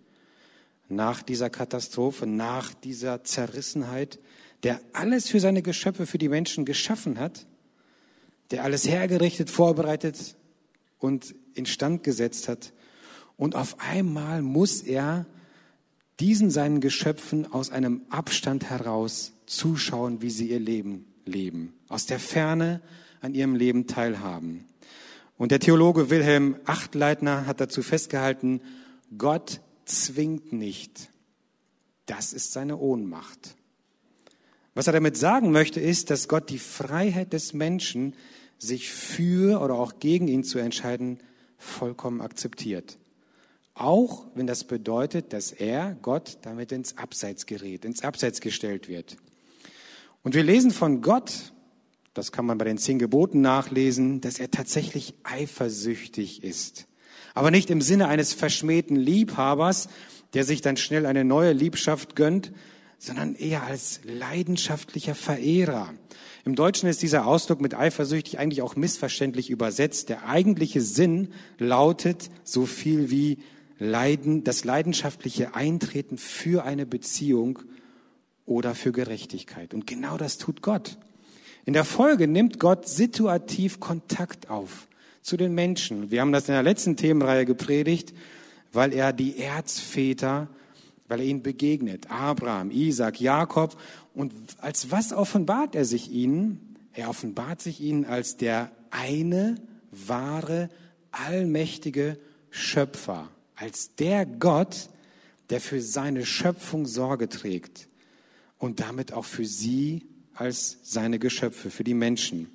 nach 0.90 1.22
dieser 1.22 1.50
Katastrophe, 1.50 2.26
nach 2.26 2.74
dieser 2.74 3.24
Zerrissenheit, 3.24 4.20
der 4.64 4.82
alles 4.94 5.30
für 5.30 5.40
seine 5.40 5.62
Geschöpfe, 5.62 6.08
für 6.08 6.18
die 6.18 6.30
Menschen 6.30 6.66
geschaffen 6.66 7.20
hat, 7.20 7.46
der 8.50 8.64
alles 8.64 8.88
hergerichtet, 8.88 9.50
vorbereitet 9.52 10.36
und 10.98 11.36
instand 11.54 12.04
gesetzt 12.04 12.48
hat. 12.48 12.74
Und 13.36 13.56
auf 13.56 13.80
einmal 13.80 14.42
muss 14.42 14.82
er 14.82 15.28
diesen 16.20 16.50
seinen 16.50 16.82
Geschöpfen 16.82 17.52
aus 17.52 17.70
einem 17.70 18.02
Abstand 18.10 18.70
heraus 18.72 19.34
zuschauen, 19.46 20.24
wie 20.24 20.32
sie 20.32 20.50
ihr 20.50 20.60
Leben 20.60 21.06
leben, 21.26 21.74
aus 21.90 22.08
der 22.08 22.20
Ferne 22.20 22.82
an 23.22 23.36
ihrem 23.36 23.56
Leben 23.56 23.86
teilhaben. 23.86 24.66
Und 25.38 25.52
der 25.52 25.60
Theologe 25.60 26.10
Wilhelm 26.10 26.56
Achtleitner 26.66 27.46
hat 27.46 27.62
dazu 27.62 27.84
festgehalten, 27.84 28.62
Gott 29.18 29.62
zwingt 29.86 30.52
nicht. 30.52 31.10
Das 32.06 32.34
ist 32.34 32.54
seine 32.54 32.78
Ohnmacht. 32.78 33.56
Was 34.74 34.88
er 34.88 34.94
damit 34.94 35.18
sagen 35.18 35.52
möchte, 35.52 35.80
ist, 35.80 36.10
dass 36.10 36.28
Gott 36.28 36.50
die 36.50 36.60
Freiheit 36.60 37.34
des 37.34 37.54
Menschen, 37.54 38.14
sich 38.60 38.92
für 38.92 39.62
oder 39.62 39.76
auch 39.76 40.00
gegen 40.00 40.28
ihn 40.28 40.44
zu 40.44 40.58
entscheiden, 40.60 41.20
vollkommen 41.58 42.22
akzeptiert. 42.22 42.98
Auch 43.74 44.26
wenn 44.34 44.48
das 44.48 44.64
bedeutet, 44.64 45.34
dass 45.34 45.52
er, 45.52 45.96
Gott, 46.02 46.40
damit 46.42 46.72
ins 46.72 46.98
Abseits 46.98 47.46
gerät, 47.46 47.86
ins 47.86 48.04
Abseits 48.04 48.42
gestellt 48.42 48.88
wird. 48.88 49.18
Und 50.24 50.34
wir 50.34 50.44
lesen 50.44 50.72
von 50.72 51.02
Gott, 51.02 51.54
das 52.18 52.32
kann 52.32 52.46
man 52.46 52.58
bei 52.58 52.66
den 52.66 52.78
zehn 52.78 53.00
Geboten 53.00 53.42
nachlesen, 53.42 54.22
dass 54.22 54.40
er 54.40 54.50
tatsächlich 54.50 55.14
eifersüchtig 55.24 56.44
ist. 56.44 56.88
Aber 57.34 57.52
nicht 57.52 57.70
im 57.70 57.82
Sinne 57.82 58.08
eines 58.08 58.34
verschmähten 58.34 58.96
Liebhabers, 58.96 59.90
der 60.34 60.44
sich 60.44 60.62
dann 60.62 60.78
schnell 60.78 61.06
eine 61.06 61.24
neue 61.24 61.54
Liebschaft 61.54 62.16
gönnt, 62.16 62.52
sondern 62.98 63.36
eher 63.36 63.64
als 63.64 64.02
leidenschaftlicher 64.04 65.14
Verehrer. 65.14 65.94
Im 66.46 66.56
Deutschen 66.56 66.90
ist 66.90 67.04
dieser 67.04 67.28
Ausdruck 67.28 67.62
mit 67.62 67.76
eifersüchtig 67.76 68.40
eigentlich 68.40 68.62
auch 68.62 68.76
missverständlich 68.76 69.50
übersetzt. 69.50 70.10
Der 70.10 70.28
eigentliche 70.28 70.82
Sinn 70.82 71.30
lautet 71.60 72.30
so 72.44 72.66
viel 72.66 73.12
wie 73.12 73.38
Leiden, 73.78 74.44
das 74.44 74.64
leidenschaftliche 74.64 75.54
Eintreten 75.54 76.18
für 76.18 76.64
eine 76.64 76.88
Beziehung 76.88 77.60
oder 78.46 78.74
für 78.74 78.92
Gerechtigkeit. 78.92 79.76
Und 79.76 79.86
genau 79.86 80.18
das 80.18 80.40
tut 80.40 80.64
Gott. 80.64 80.98
In 81.68 81.74
der 81.74 81.84
Folge 81.84 82.30
nimmt 82.30 82.62
Gott 82.62 82.88
situativ 82.88 83.82
Kontakt 83.82 84.50
auf 84.50 84.88
zu 85.22 85.36
den 85.36 85.54
Menschen. 85.54 86.12
Wir 86.12 86.22
haben 86.22 86.32
das 86.32 86.48
in 86.48 86.54
der 86.54 86.64
letzten 86.64 86.96
Themenreihe 86.96 87.46
gepredigt, 87.46 88.14
weil 88.72 88.94
er 88.94 89.12
die 89.12 89.38
Erzväter, 89.38 90.48
weil 91.10 91.20
er 91.20 91.26
ihnen 91.26 91.44
begegnet. 91.44 92.10
Abraham, 92.10 92.72
Isaac, 92.72 93.20
Jakob. 93.20 93.78
Und 94.14 94.32
als 94.60 94.92
was 94.92 95.12
offenbart 95.12 95.76
er 95.76 95.84
sich 95.84 96.10
ihnen? 96.10 96.78
Er 96.94 97.10
offenbart 97.10 97.62
sich 97.62 97.82
ihnen 97.82 98.06
als 98.06 98.38
der 98.38 98.72
eine, 98.90 99.56
wahre, 99.92 100.70
allmächtige 101.12 102.18
Schöpfer. 102.50 103.28
Als 103.58 103.94
der 103.96 104.26
Gott, 104.26 104.88
der 105.50 105.60
für 105.60 105.82
seine 105.82 106.26
Schöpfung 106.26 106.86
Sorge 106.86 107.28
trägt 107.28 107.90
und 108.58 108.80
damit 108.80 109.12
auch 109.12 109.26
für 109.26 109.44
sie 109.44 110.08
als 110.40 110.78
seine 110.84 111.20
Geschöpfe, 111.20 111.70
für 111.70 111.84
die 111.84 111.94
Menschen. 111.94 112.50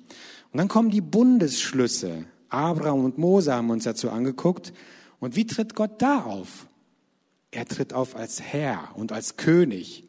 Und 0.51 0.57
dann 0.57 0.67
kommen 0.67 0.89
die 0.89 1.01
Bundesschlüsse. 1.01 2.25
Abraham 2.49 3.05
und 3.05 3.17
Mose 3.17 3.53
haben 3.53 3.69
uns 3.69 3.83
dazu 3.85 4.11
angeguckt. 4.11 4.73
Und 5.19 5.35
wie 5.35 5.47
tritt 5.47 5.75
Gott 5.75 6.01
da 6.01 6.21
auf? 6.23 6.67
Er 7.51 7.65
tritt 7.65 7.93
auf 7.93 8.15
als 8.15 8.41
Herr 8.41 8.89
und 8.95 9.11
als 9.11 9.37
König. 9.37 10.03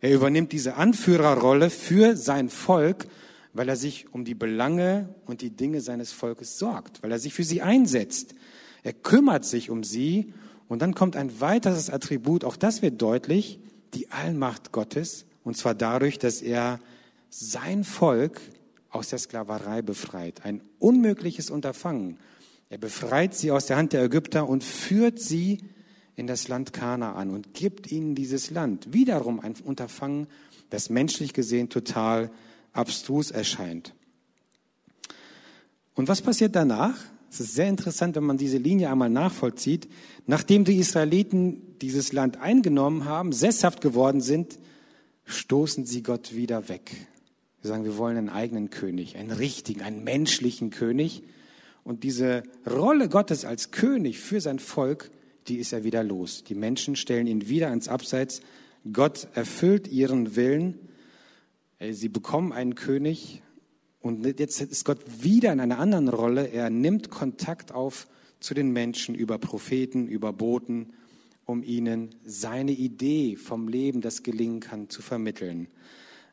Er 0.00 0.14
übernimmt 0.14 0.52
diese 0.52 0.76
Anführerrolle 0.76 1.70
für 1.70 2.16
sein 2.16 2.48
Volk, 2.48 3.06
weil 3.52 3.68
er 3.68 3.76
sich 3.76 4.12
um 4.12 4.24
die 4.24 4.34
Belange 4.34 5.14
und 5.26 5.42
die 5.42 5.50
Dinge 5.50 5.80
seines 5.80 6.12
Volkes 6.12 6.58
sorgt, 6.58 7.02
weil 7.02 7.10
er 7.10 7.18
sich 7.18 7.34
für 7.34 7.44
sie 7.44 7.62
einsetzt. 7.62 8.34
Er 8.82 8.92
kümmert 8.92 9.44
sich 9.44 9.70
um 9.70 9.84
sie. 9.84 10.32
Und 10.68 10.82
dann 10.82 10.94
kommt 10.94 11.16
ein 11.16 11.40
weiteres 11.40 11.90
Attribut, 11.90 12.44
auch 12.44 12.56
das 12.56 12.80
wird 12.80 13.02
deutlich, 13.02 13.58
die 13.92 14.10
Allmacht 14.10 14.72
Gottes. 14.72 15.26
Und 15.42 15.56
zwar 15.56 15.74
dadurch, 15.74 16.18
dass 16.18 16.42
er 16.42 16.80
sein 17.30 17.84
Volk 17.84 18.40
aus 18.90 19.08
der 19.08 19.18
Sklaverei 19.18 19.82
befreit. 19.82 20.44
Ein 20.44 20.62
unmögliches 20.78 21.50
Unterfangen. 21.50 22.18
Er 22.68 22.78
befreit 22.78 23.34
sie 23.34 23.50
aus 23.50 23.66
der 23.66 23.76
Hand 23.76 23.92
der 23.92 24.04
Ägypter 24.04 24.48
und 24.48 24.62
führt 24.64 25.18
sie 25.18 25.58
in 26.16 26.26
das 26.26 26.48
Land 26.48 26.72
Kanaan 26.72 27.30
und 27.30 27.54
gibt 27.54 27.90
ihnen 27.90 28.14
dieses 28.14 28.50
Land. 28.50 28.92
Wiederum 28.92 29.40
ein 29.40 29.54
Unterfangen, 29.64 30.26
das 30.68 30.90
menschlich 30.90 31.32
gesehen 31.32 31.68
total 31.68 32.30
abstrus 32.72 33.30
erscheint. 33.30 33.94
Und 35.94 36.08
was 36.08 36.20
passiert 36.20 36.54
danach? 36.54 36.96
Es 37.30 37.40
ist 37.40 37.54
sehr 37.54 37.68
interessant, 37.68 38.16
wenn 38.16 38.24
man 38.24 38.38
diese 38.38 38.58
Linie 38.58 38.90
einmal 38.90 39.10
nachvollzieht. 39.10 39.88
Nachdem 40.26 40.64
die 40.64 40.76
Israeliten 40.76 41.78
dieses 41.78 42.12
Land 42.12 42.38
eingenommen 42.38 43.04
haben, 43.04 43.32
sesshaft 43.32 43.80
geworden 43.80 44.20
sind, 44.20 44.58
stoßen 45.24 45.86
sie 45.86 46.02
Gott 46.02 46.34
wieder 46.34 46.68
weg. 46.68 46.90
Wir 47.62 47.68
sagen, 47.68 47.84
wir 47.84 47.98
wollen 47.98 48.16
einen 48.16 48.28
eigenen 48.30 48.70
König, 48.70 49.16
einen 49.16 49.30
richtigen, 49.30 49.82
einen 49.82 50.02
menschlichen 50.02 50.70
König. 50.70 51.22
Und 51.84 52.04
diese 52.04 52.42
Rolle 52.68 53.08
Gottes 53.08 53.44
als 53.44 53.70
König 53.70 54.18
für 54.18 54.40
sein 54.40 54.58
Volk, 54.58 55.10
die 55.48 55.56
ist 55.56 55.72
er 55.72 55.84
wieder 55.84 56.02
los. 56.02 56.44
Die 56.44 56.54
Menschen 56.54 56.96
stellen 56.96 57.26
ihn 57.26 57.48
wieder 57.48 57.68
ans 57.68 57.88
Abseits. 57.88 58.40
Gott 58.90 59.28
erfüllt 59.34 59.88
ihren 59.88 60.36
Willen. 60.36 60.78
Äh, 61.78 61.92
sie 61.92 62.08
bekommen 62.08 62.52
einen 62.52 62.76
König. 62.76 63.42
Und 64.00 64.24
jetzt 64.38 64.60
ist 64.62 64.84
Gott 64.86 65.00
wieder 65.22 65.52
in 65.52 65.60
einer 65.60 65.78
anderen 65.78 66.08
Rolle. 66.08 66.46
Er 66.46 66.70
nimmt 66.70 67.10
Kontakt 67.10 67.72
auf 67.72 68.08
zu 68.40 68.54
den 68.54 68.70
Menschen 68.72 69.14
über 69.14 69.38
Propheten, 69.38 70.08
über 70.08 70.32
Boten, 70.32 70.94
um 71.44 71.62
ihnen 71.62 72.14
seine 72.24 72.72
Idee 72.72 73.36
vom 73.36 73.68
Leben, 73.68 74.00
das 74.00 74.22
gelingen 74.22 74.60
kann, 74.60 74.88
zu 74.88 75.02
vermitteln. 75.02 75.68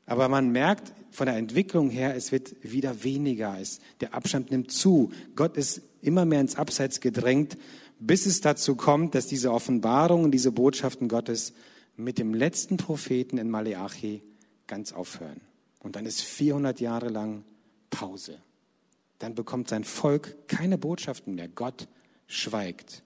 Aber 0.08 0.30
man 0.30 0.50
merkt 0.52 0.94
von 1.12 1.28
der 1.28 1.36
Entwicklung 1.36 1.90
her, 1.90 2.16
es 2.16 2.32
wird 2.32 2.56
wieder 2.64 3.04
weniger. 3.04 3.60
Es, 3.60 3.80
der 4.00 4.14
Abstand 4.16 4.50
nimmt 4.50 4.72
zu. 4.72 5.12
Gott 5.36 5.58
ist 5.58 5.82
immer 6.02 6.26
mehr 6.26 6.42
ins 6.42 6.56
Abseits 6.56 7.02
gedrängt, 7.02 7.58
bis 8.00 8.26
es 8.26 8.42
dazu 8.42 8.76
kommt, 8.76 9.16
dass 9.16 9.28
diese 9.28 9.52
Offenbarungen, 9.52 10.32
diese 10.32 10.52
Botschaften 10.52 11.10
Gottes 11.10 11.54
mit 11.98 12.18
dem 12.18 12.34
letzten 12.34 12.78
Propheten 12.78 13.38
in 13.38 13.50
Maleachi 13.50 14.24
ganz 14.66 14.94
aufhören. 14.94 15.42
Und 15.80 15.96
dann 15.96 16.06
ist 16.06 16.22
400 16.22 16.80
Jahre 16.80 17.10
lang 17.10 17.44
Pause. 17.90 18.38
Dann 19.20 19.36
bekommt 19.36 19.70
sein 19.70 19.84
Volk 19.84 20.48
keine 20.48 20.78
Botschaften 20.78 21.36
mehr. 21.36 21.48
Gott 21.50 21.88
schweigt. 22.28 23.04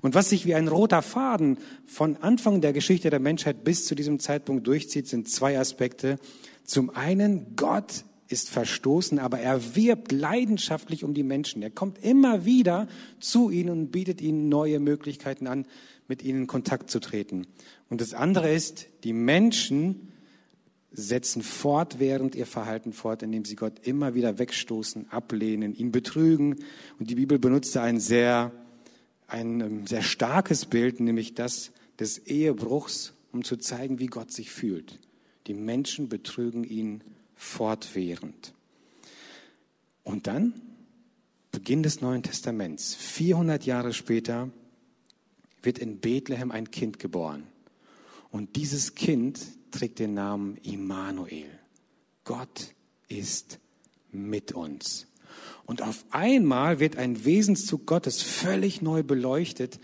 Und 0.00 0.14
was 0.14 0.30
sich 0.30 0.46
wie 0.46 0.54
ein 0.54 0.68
roter 0.68 1.02
Faden 1.02 1.58
von 1.86 2.16
Anfang 2.16 2.60
der 2.60 2.72
Geschichte 2.72 3.10
der 3.10 3.20
Menschheit 3.20 3.64
bis 3.64 3.84
zu 3.86 3.94
diesem 3.94 4.18
Zeitpunkt 4.18 4.66
durchzieht, 4.66 5.08
sind 5.08 5.28
zwei 5.28 5.58
Aspekte. 5.58 6.18
Zum 6.64 6.90
einen, 6.90 7.56
Gott 7.56 8.04
ist 8.28 8.48
verstoßen, 8.48 9.18
aber 9.18 9.38
er 9.38 9.76
wirbt 9.76 10.10
leidenschaftlich 10.10 11.04
um 11.04 11.14
die 11.14 11.22
Menschen. 11.22 11.62
Er 11.62 11.70
kommt 11.70 12.02
immer 12.02 12.44
wieder 12.44 12.88
zu 13.20 13.50
ihnen 13.50 13.70
und 13.70 13.92
bietet 13.92 14.20
ihnen 14.20 14.48
neue 14.48 14.80
Möglichkeiten 14.80 15.46
an, 15.46 15.66
mit 16.08 16.22
ihnen 16.22 16.42
in 16.42 16.46
Kontakt 16.46 16.90
zu 16.90 16.98
treten. 16.98 17.46
Und 17.88 18.00
das 18.00 18.14
andere 18.14 18.52
ist, 18.52 18.86
die 19.04 19.12
Menschen 19.12 20.08
setzen 20.90 21.42
fortwährend 21.42 22.34
ihr 22.34 22.46
Verhalten 22.46 22.92
fort, 22.92 23.22
indem 23.22 23.44
sie 23.44 23.56
Gott 23.56 23.86
immer 23.86 24.14
wieder 24.14 24.38
wegstoßen, 24.38 25.10
ablehnen, 25.10 25.74
ihn 25.74 25.92
betrügen. 25.92 26.56
Und 26.98 27.10
die 27.10 27.14
Bibel 27.14 27.38
benutzte 27.38 27.80
ein 27.80 27.98
sehr, 27.98 28.52
ein 29.32 29.60
ähm, 29.60 29.86
sehr 29.86 30.02
starkes 30.02 30.66
Bild, 30.66 31.00
nämlich 31.00 31.34
das 31.34 31.72
des 31.98 32.18
Ehebruchs, 32.18 33.14
um 33.32 33.44
zu 33.44 33.56
zeigen, 33.56 33.98
wie 33.98 34.06
Gott 34.06 34.32
sich 34.32 34.50
fühlt. 34.50 34.98
Die 35.46 35.54
Menschen 35.54 36.08
betrügen 36.08 36.64
ihn 36.64 37.02
fortwährend. 37.34 38.52
Und 40.04 40.26
dann, 40.26 40.60
Beginn 41.50 41.82
des 41.82 42.00
Neuen 42.00 42.22
Testaments, 42.22 42.94
400 42.94 43.64
Jahre 43.64 43.92
später, 43.92 44.50
wird 45.62 45.78
in 45.78 45.98
Bethlehem 45.98 46.50
ein 46.50 46.70
Kind 46.70 46.98
geboren. 46.98 47.46
Und 48.30 48.56
dieses 48.56 48.94
Kind 48.94 49.40
trägt 49.70 49.98
den 49.98 50.14
Namen 50.14 50.56
Immanuel. 50.58 51.50
Gott 52.24 52.74
ist 53.08 53.58
mit 54.10 54.52
uns. 54.52 55.06
Und 55.64 55.82
auf 55.82 56.04
einmal 56.10 56.80
wird 56.80 56.96
ein 56.96 57.24
Wesenszug 57.24 57.86
Gottes 57.86 58.22
völlig 58.22 58.82
neu 58.82 59.02
beleuchtet, 59.02 59.78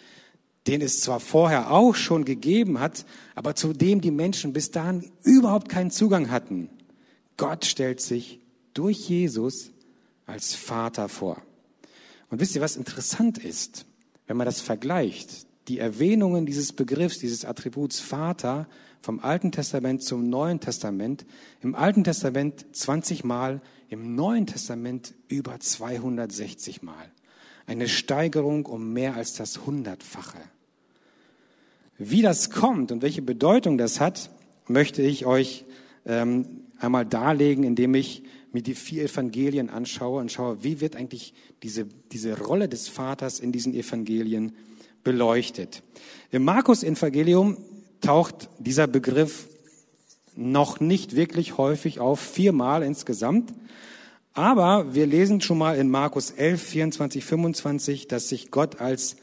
den 0.67 0.83
es 0.83 1.01
zwar 1.01 1.21
vorher 1.21 1.71
auch 1.71 1.95
schon 1.95 2.25
gegeben 2.25 2.79
hat, 2.79 3.07
aber 3.35 3.55
zu 3.55 3.73
dem 3.73 4.01
die 4.01 4.11
Menschen 4.11 4.53
bis 4.53 4.71
dahin 4.71 5.11
überhaupt 5.23 5.69
keinen 5.69 5.91
Zugang 5.91 6.31
hatten. 6.31 6.69
Gott 7.37 7.65
stellt 7.65 8.01
sich 8.01 8.41
durch 8.75 9.09
Jesus 9.09 9.71
als 10.27 10.55
Vater 10.55 11.09
vor. 11.09 11.43
Und 12.31 12.41
wisst 12.41 12.55
ihr, 12.55 12.61
was 12.61 12.77
interessant 12.77 13.39
ist, 13.39 13.87
wenn 14.27 14.37
man 14.37 14.45
das 14.45 14.61
vergleicht? 14.61 15.47
Die 15.69 15.79
Erwähnungen 15.79 16.47
dieses 16.47 16.73
Begriffs, 16.73 17.19
dieses 17.19 17.45
Attributs 17.45 18.01
Vater 18.01 18.69
vom 19.01 19.21
Alten 19.21 19.53
Testament 19.53 20.03
zum 20.03 20.29
Neuen 20.29 20.61
Testament. 20.61 21.25
Im 21.63 21.75
Alten 21.75 22.05
Testament 22.05 22.67
20 22.73 23.25
Mal, 23.25 23.63
im 23.89 24.15
Neuen 24.15 24.47
Testament 24.47 25.15
über 25.29 25.59
260 25.59 26.83
Mal. 26.83 27.11
Eine 27.67 27.89
Steigerung 27.89 28.67
um 28.67 28.93
mehr 28.93 29.15
als 29.15 29.35
das 29.35 29.67
Hundertfache. 29.67 30.39
Wie 31.99 32.23
das 32.23 32.51
kommt 32.51 32.93
und 32.93 33.03
welche 33.03 33.23
Bedeutung 33.23 33.77
das 33.77 34.01
hat, 34.01 34.31
möchte 34.69 35.03
ich 35.03 35.27
euch 35.27 35.65
ähm, 36.07 36.65
einmal 36.79 37.05
darlegen, 37.05 37.65
indem 37.65 37.95
ich 37.95 38.23
mir 38.53 38.63
die 38.63 38.75
vier 38.75 39.05
Evangelien 39.05 39.69
anschaue 39.69 40.21
und 40.21 40.33
schaue, 40.33 40.63
wie 40.63 40.81
wird 40.81 40.97
eigentlich 40.97 41.35
diese, 41.63 41.87
diese 42.13 42.39
Rolle 42.39 42.69
des 42.69 42.89
Vaters 42.89 43.41
in 43.41 43.53
diesen 43.53 43.75
Evangelien 43.75 44.53
beleuchtet. 45.05 45.83
Im 46.31 46.45
Markus-Evangelium 46.45 47.57
taucht 48.01 48.49
dieser 48.59 48.87
Begriff 48.87 49.49
noch 50.39 50.79
nicht 50.79 51.17
wirklich 51.17 51.59
häufig 51.59 51.99
auf, 52.01 52.21
viermal 52.21 52.83
insgesamt. 52.83 53.53
Aber 54.35 54.95
wir 54.95 55.07
lesen 55.07 55.41
schon 55.41 55.59
mal 55.59 55.77
in 55.77 55.91
Markus 55.91 56.31
11, 56.31 56.63
24, 56.63 57.25
25, 57.25 58.07
dass 58.07 58.29
sich 58.29 58.51
Gott 58.53 58.81
als 58.81 59.17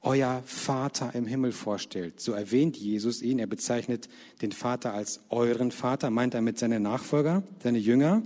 euer 0.00 0.42
Vater 0.46 1.14
im 1.14 1.26
Himmel 1.26 1.52
vorstellt. 1.52 2.20
So 2.20 2.32
erwähnt 2.32 2.76
Jesus 2.76 3.20
ihn. 3.22 3.38
Er 3.38 3.46
bezeichnet 3.46 4.08
den 4.40 4.50
Vater 4.50 4.94
als 4.94 5.20
euren 5.28 5.70
Vater, 5.70 6.10
meint 6.10 6.34
er 6.34 6.40
mit 6.40 6.58
seinen 6.58 6.82
Nachfolger, 6.82 7.42
seine 7.62 7.78
Jünger. 7.78 8.22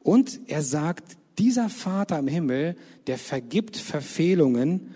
Und 0.00 0.40
er 0.46 0.62
sagt, 0.62 1.18
dieser 1.38 1.68
Vater 1.68 2.18
im 2.18 2.28
Himmel, 2.28 2.76
der 3.06 3.18
vergibt 3.18 3.76
Verfehlungen 3.76 4.94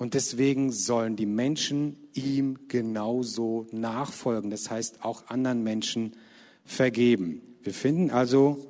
und 0.00 0.14
deswegen 0.14 0.72
sollen 0.72 1.14
die 1.14 1.26
Menschen 1.26 1.94
ihm 2.14 2.68
genauso 2.68 3.66
nachfolgen. 3.70 4.50
Das 4.50 4.70
heißt, 4.70 5.04
auch 5.04 5.26
anderen 5.26 5.62
Menschen 5.62 6.16
vergeben. 6.64 7.42
Wir 7.62 7.74
finden 7.74 8.10
also 8.10 8.66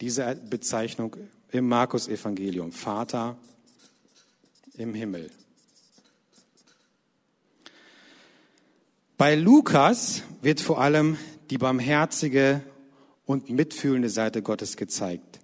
diese 0.00 0.34
Bezeichnung 0.50 1.14
im 1.52 1.68
Markus 1.68 2.08
Evangelium. 2.08 2.72
Vater 2.72 3.38
im 4.76 4.92
Himmel. 4.92 5.30
Bei 9.16 9.36
Lukas 9.36 10.24
wird 10.42 10.60
vor 10.60 10.80
allem 10.80 11.16
die 11.48 11.58
barmherzige 11.58 12.60
und 13.24 13.50
mitfühlende 13.50 14.10
Seite 14.10 14.42
Gottes 14.42 14.76
gezeigt. 14.76 15.38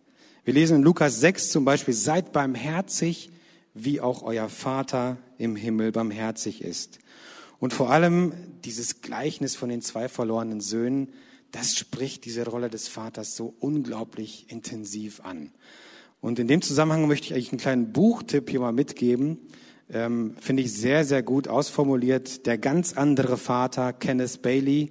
Wir 0.44 0.54
lesen 0.54 0.78
in 0.78 0.82
Lukas 0.82 1.20
6 1.20 1.50
zum 1.52 1.64
Beispiel, 1.64 1.94
seid 1.94 2.32
barmherzig, 2.32 3.31
wie 3.74 4.00
auch 4.00 4.22
euer 4.22 4.48
Vater 4.48 5.18
im 5.38 5.56
Himmel 5.56 5.92
barmherzig 5.92 6.62
ist. 6.62 6.98
Und 7.58 7.72
vor 7.72 7.90
allem 7.90 8.32
dieses 8.64 9.00
Gleichnis 9.00 9.54
von 9.54 9.68
den 9.68 9.82
zwei 9.82 10.08
verlorenen 10.08 10.60
Söhnen, 10.60 11.12
das 11.52 11.76
spricht 11.76 12.24
diese 12.24 12.46
Rolle 12.46 12.70
des 12.70 12.88
Vaters 12.88 13.36
so 13.36 13.54
unglaublich 13.60 14.46
intensiv 14.50 15.20
an. 15.20 15.52
Und 16.20 16.38
in 16.38 16.48
dem 16.48 16.62
Zusammenhang 16.62 17.06
möchte 17.08 17.26
ich 17.26 17.34
eigentlich 17.34 17.52
einen 17.52 17.60
kleinen 17.60 17.92
Buchtipp 17.92 18.50
hier 18.50 18.60
mal 18.60 18.72
mitgeben 18.72 19.38
ähm, 19.92 20.34
finde 20.40 20.62
ich 20.62 20.72
sehr, 20.72 21.04
sehr 21.04 21.22
gut 21.22 21.48
ausformuliert. 21.48 22.46
Der 22.46 22.58
ganz 22.58 22.94
andere 22.94 23.36
Vater, 23.36 23.92
Kenneth 23.92 24.42
Bailey, 24.42 24.90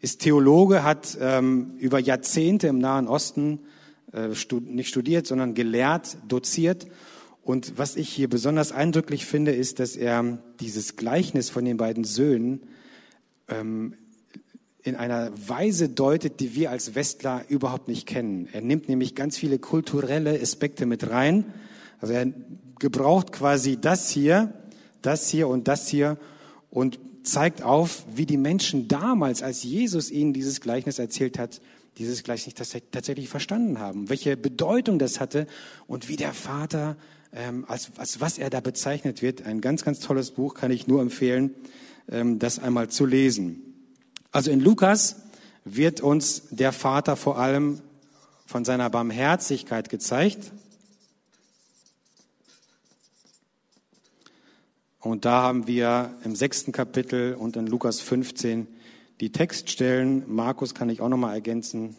ist 0.00 0.20
Theologe, 0.20 0.84
hat 0.84 1.16
ähm, 1.20 1.76
über 1.78 1.98
Jahrzehnte 1.98 2.66
im 2.66 2.78
Nahen 2.78 3.08
Osten 3.08 3.60
äh, 4.12 4.34
stud 4.34 4.66
nicht 4.68 4.88
studiert, 4.88 5.26
sondern 5.26 5.54
gelehrt, 5.54 6.18
doziert. 6.28 6.86
Und 7.44 7.76
was 7.76 7.96
ich 7.96 8.08
hier 8.08 8.28
besonders 8.28 8.72
eindrücklich 8.72 9.26
finde, 9.26 9.52
ist, 9.52 9.78
dass 9.78 9.96
er 9.96 10.38
dieses 10.60 10.96
Gleichnis 10.96 11.50
von 11.50 11.64
den 11.64 11.76
beiden 11.76 12.04
Söhnen 12.04 12.62
ähm, 13.48 13.94
in 14.82 14.96
einer 14.96 15.30
Weise 15.46 15.90
deutet, 15.90 16.40
die 16.40 16.54
wir 16.54 16.70
als 16.70 16.94
Westler 16.94 17.44
überhaupt 17.48 17.88
nicht 17.88 18.06
kennen. 18.06 18.48
Er 18.52 18.62
nimmt 18.62 18.88
nämlich 18.88 19.14
ganz 19.14 19.36
viele 19.36 19.58
kulturelle 19.58 20.40
Aspekte 20.40 20.86
mit 20.86 21.10
rein. 21.10 21.44
Also 22.00 22.14
er 22.14 22.32
gebraucht 22.78 23.32
quasi 23.32 23.78
das 23.78 24.10
hier, 24.10 24.52
das 25.02 25.28
hier 25.28 25.48
und 25.48 25.68
das 25.68 25.88
hier 25.88 26.18
und 26.70 26.98
zeigt 27.24 27.62
auf, 27.62 28.04
wie 28.14 28.26
die 28.26 28.36
Menschen 28.36 28.88
damals, 28.88 29.42
als 29.42 29.62
Jesus 29.62 30.10
ihnen 30.10 30.32
dieses 30.32 30.60
Gleichnis 30.60 30.98
erzählt 30.98 31.38
hat, 31.38 31.60
dieses 31.98 32.22
Gleichnis 32.22 32.54
tatsächlich 32.90 33.28
verstanden 33.28 33.78
haben, 33.78 34.08
welche 34.08 34.36
Bedeutung 34.36 34.98
das 34.98 35.20
hatte 35.20 35.46
und 35.86 36.08
wie 36.08 36.16
der 36.16 36.34
Vater, 36.34 36.96
ähm, 37.34 37.64
als, 37.68 37.90
als 37.96 38.20
was 38.20 38.38
er 38.38 38.50
da 38.50 38.60
bezeichnet 38.60 39.22
wird. 39.22 39.44
Ein 39.44 39.60
ganz, 39.60 39.84
ganz 39.84 40.00
tolles 40.00 40.30
Buch, 40.30 40.54
kann 40.54 40.70
ich 40.70 40.86
nur 40.86 41.02
empfehlen, 41.02 41.54
ähm, 42.08 42.38
das 42.38 42.58
einmal 42.58 42.88
zu 42.88 43.06
lesen. 43.06 43.62
Also 44.32 44.50
in 44.50 44.60
Lukas 44.60 45.16
wird 45.64 46.00
uns 46.00 46.44
der 46.50 46.72
Vater 46.72 47.16
vor 47.16 47.38
allem 47.38 47.80
von 48.46 48.64
seiner 48.64 48.90
Barmherzigkeit 48.90 49.88
gezeigt, 49.88 50.52
Und 55.04 55.26
da 55.26 55.42
haben 55.42 55.66
wir 55.66 56.16
im 56.24 56.34
sechsten 56.34 56.72
Kapitel 56.72 57.34
und 57.34 57.56
in 57.56 57.66
Lukas 57.66 58.00
15 58.00 58.66
die 59.20 59.32
Textstellen. 59.32 60.24
Markus 60.28 60.74
kann 60.74 60.88
ich 60.88 61.02
auch 61.02 61.10
nochmal 61.10 61.34
ergänzen. 61.34 61.94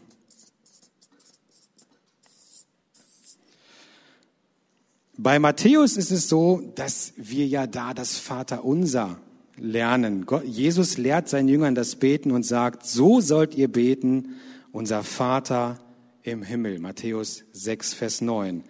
Bei 5.26 5.40
Matthäus 5.40 5.98
ist 5.98 6.12
es 6.12 6.30
so, 6.30 6.62
dass 6.76 7.14
wir 7.18 7.48
ja 7.48 7.66
da 7.66 7.96
das 7.96 8.16
Vaterunser 8.16 9.20
lernen. 9.58 10.24
Jesus 10.46 11.00
lehrt 11.00 11.30
seinen 11.30 11.48
Jüngern 11.48 11.74
das 11.74 11.96
Beten 11.96 12.30
und 12.30 12.44
sagt, 12.44 12.86
so 12.86 13.22
sollt 13.22 13.56
ihr 13.56 13.68
beten, 13.68 14.36
unser 14.72 15.02
Vater 15.02 15.80
im 16.22 16.44
Himmel. 16.44 16.78
Matthäus 16.78 17.44
6, 17.54 17.96
Vers 17.96 18.22
9. 18.22 18.66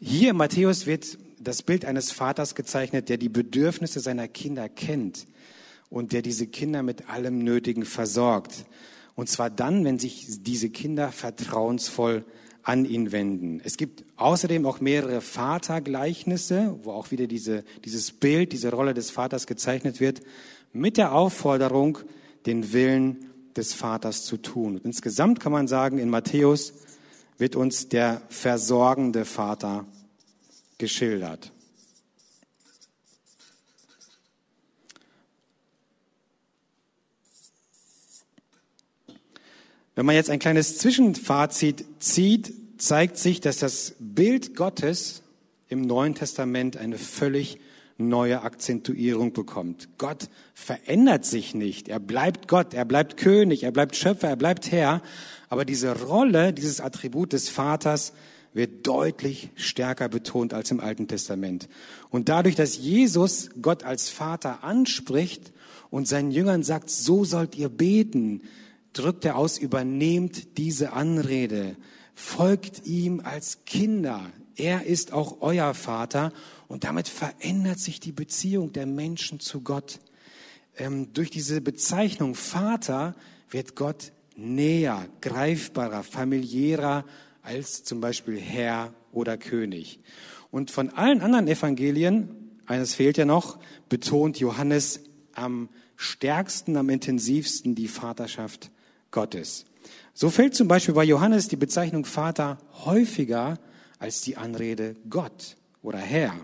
Hier 0.00 0.34
Matthäus 0.34 0.86
wird 0.86 1.16
das 1.38 1.62
Bild 1.62 1.84
eines 1.84 2.10
Vaters 2.10 2.56
gezeichnet, 2.56 3.08
der 3.08 3.16
die 3.16 3.28
Bedürfnisse 3.28 4.00
seiner 4.00 4.26
Kinder 4.26 4.68
kennt 4.68 5.28
und 5.90 6.12
der 6.12 6.22
diese 6.22 6.48
Kinder 6.48 6.82
mit 6.82 7.08
allem 7.08 7.38
Nötigen 7.38 7.84
versorgt. 7.84 8.64
Und 9.14 9.28
zwar 9.28 9.48
dann, 9.48 9.84
wenn 9.84 10.00
sich 10.00 10.26
diese 10.42 10.70
Kinder 10.70 11.12
vertrauensvoll 11.12 12.24
an 12.64 12.86
ihn 12.86 13.12
wenden. 13.12 13.60
Es 13.62 13.76
gibt 13.76 14.04
außerdem 14.16 14.66
auch 14.66 14.80
mehrere 14.80 15.20
Vatergleichnisse, 15.20 16.78
wo 16.82 16.92
auch 16.92 17.10
wieder 17.10 17.26
diese, 17.26 17.62
dieses 17.84 18.10
Bild, 18.10 18.52
diese 18.52 18.70
Rolle 18.70 18.94
des 18.94 19.10
Vaters 19.10 19.46
gezeichnet 19.46 20.00
wird, 20.00 20.22
mit 20.72 20.96
der 20.96 21.12
Aufforderung, 21.12 21.98
den 22.46 22.72
Willen 22.72 23.30
des 23.54 23.74
Vaters 23.74 24.24
zu 24.24 24.38
tun. 24.38 24.76
Und 24.76 24.84
insgesamt 24.84 25.40
kann 25.40 25.52
man 25.52 25.68
sagen, 25.68 25.98
in 25.98 26.08
Matthäus 26.08 26.72
wird 27.38 27.54
uns 27.54 27.88
der 27.88 28.22
versorgende 28.28 29.24
Vater 29.24 29.86
geschildert. 30.78 31.52
Wenn 39.94 40.06
man 40.06 40.16
jetzt 40.16 40.30
ein 40.30 40.40
kleines 40.40 40.78
Zwischenfazit 40.78 41.84
zieht, 42.00 42.52
zeigt 42.78 43.16
sich, 43.16 43.40
dass 43.40 43.58
das 43.58 43.94
Bild 44.00 44.56
Gottes 44.56 45.22
im 45.68 45.82
Neuen 45.82 46.14
Testament 46.14 46.76
eine 46.76 46.98
völlig 46.98 47.58
neue 47.96 48.42
Akzentuierung 48.42 49.32
bekommt. 49.32 49.88
Gott 49.98 50.28
verändert 50.52 51.24
sich 51.24 51.54
nicht. 51.54 51.88
Er 51.88 52.00
bleibt 52.00 52.48
Gott, 52.48 52.74
er 52.74 52.84
bleibt 52.84 53.16
König, 53.16 53.62
er 53.62 53.70
bleibt 53.70 53.94
Schöpfer, 53.94 54.28
er 54.28 54.36
bleibt 54.36 54.72
Herr. 54.72 55.00
Aber 55.48 55.64
diese 55.64 56.02
Rolle, 56.02 56.52
dieses 56.52 56.80
Attribut 56.80 57.32
des 57.32 57.48
Vaters 57.48 58.12
wird 58.52 58.86
deutlich 58.86 59.50
stärker 59.54 60.08
betont 60.08 60.54
als 60.54 60.72
im 60.72 60.80
Alten 60.80 61.06
Testament. 61.06 61.68
Und 62.10 62.28
dadurch, 62.28 62.56
dass 62.56 62.78
Jesus 62.78 63.50
Gott 63.62 63.84
als 63.84 64.10
Vater 64.10 64.64
anspricht 64.64 65.52
und 65.90 66.08
seinen 66.08 66.32
Jüngern 66.32 66.64
sagt, 66.64 66.90
so 66.90 67.24
sollt 67.24 67.56
ihr 67.56 67.68
beten, 67.68 68.42
drückt 68.94 69.24
er 69.24 69.36
aus, 69.36 69.58
übernehmt 69.58 70.56
diese 70.56 70.92
Anrede, 70.92 71.76
folgt 72.14 72.86
ihm 72.86 73.20
als 73.20 73.64
Kinder. 73.66 74.30
Er 74.56 74.86
ist 74.86 75.12
auch 75.12 75.38
euer 75.40 75.74
Vater 75.74 76.32
und 76.68 76.84
damit 76.84 77.08
verändert 77.08 77.78
sich 77.78 78.00
die 78.00 78.12
Beziehung 78.12 78.72
der 78.72 78.86
Menschen 78.86 79.40
zu 79.40 79.60
Gott. 79.60 80.00
Ähm, 80.76 81.12
durch 81.12 81.30
diese 81.30 81.60
Bezeichnung 81.60 82.34
Vater 82.34 83.14
wird 83.50 83.76
Gott 83.76 84.12
näher, 84.36 85.08
greifbarer, 85.20 86.02
familiärer 86.02 87.04
als 87.42 87.84
zum 87.84 88.00
Beispiel 88.00 88.38
Herr 88.38 88.94
oder 89.12 89.36
König. 89.36 90.00
Und 90.50 90.70
von 90.70 90.90
allen 90.90 91.20
anderen 91.20 91.48
Evangelien, 91.48 92.60
eines 92.66 92.94
fehlt 92.94 93.18
ja 93.18 93.24
noch, 93.24 93.58
betont 93.88 94.38
Johannes 94.38 95.00
am 95.34 95.68
stärksten, 95.96 96.76
am 96.76 96.88
intensivsten 96.90 97.74
die 97.74 97.88
Vaterschaft 97.88 98.70
Gottes. 99.14 99.64
So 100.12 100.28
fällt 100.28 100.54
zum 100.54 100.68
Beispiel 100.68 100.94
bei 100.94 101.04
Johannes 101.04 101.48
die 101.48 101.56
Bezeichnung 101.56 102.04
Vater 102.04 102.58
häufiger 102.84 103.58
als 104.00 104.20
die 104.20 104.36
Anrede 104.36 104.96
Gott 105.08 105.56
oder 105.82 105.98
Herr. 105.98 106.34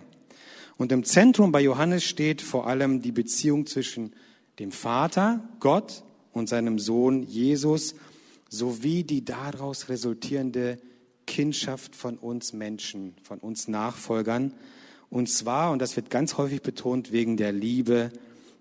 Und 0.79 0.93
im 0.93 1.05
Zentrum 1.05 1.53
bei 1.53 1.61
Johannes 1.61 2.05
steht 2.05 2.41
vor 2.41 2.69
allem 2.69 3.03
die 3.03 3.13
Beziehung 3.13 3.67
zwischen 3.67 4.15
dem 4.61 4.71
Vater, 4.71 5.47
Gott, 5.59 6.05
und 6.33 6.49
seinem 6.49 6.79
Sohn 6.79 7.25
Jesus, 7.25 7.97
sowie 8.49 9.03
die 9.03 9.25
daraus 9.25 9.89
resultierende 9.89 10.79
Kindschaft 11.27 11.97
von 11.97 12.19
uns 12.19 12.53
Menschen, 12.53 13.17
von 13.25 13.41
uns 13.41 13.67
Nachfolgern. 13.67 14.55
Und 15.11 15.29
zwar, 15.29 15.73
und 15.73 15.83
das 15.83 15.97
wird 15.97 16.09
ganz 16.09 16.37
häufig 16.39 16.63
betont, 16.63 17.11
wegen 17.11 17.37
der 17.37 17.53
Liebe 17.53 18.11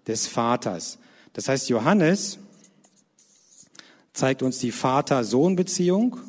des 0.08 0.26
Vaters. 0.26 0.98
Das 1.34 1.48
heißt, 1.48 1.70
Johannes 1.70 2.40
zeigt 4.20 4.44
uns 4.44 4.60
die 4.60 4.74
Vater-Sohn-Beziehung 4.74 6.20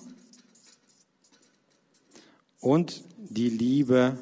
und 2.61 3.03
die 3.19 3.51
Liebe 3.51 4.17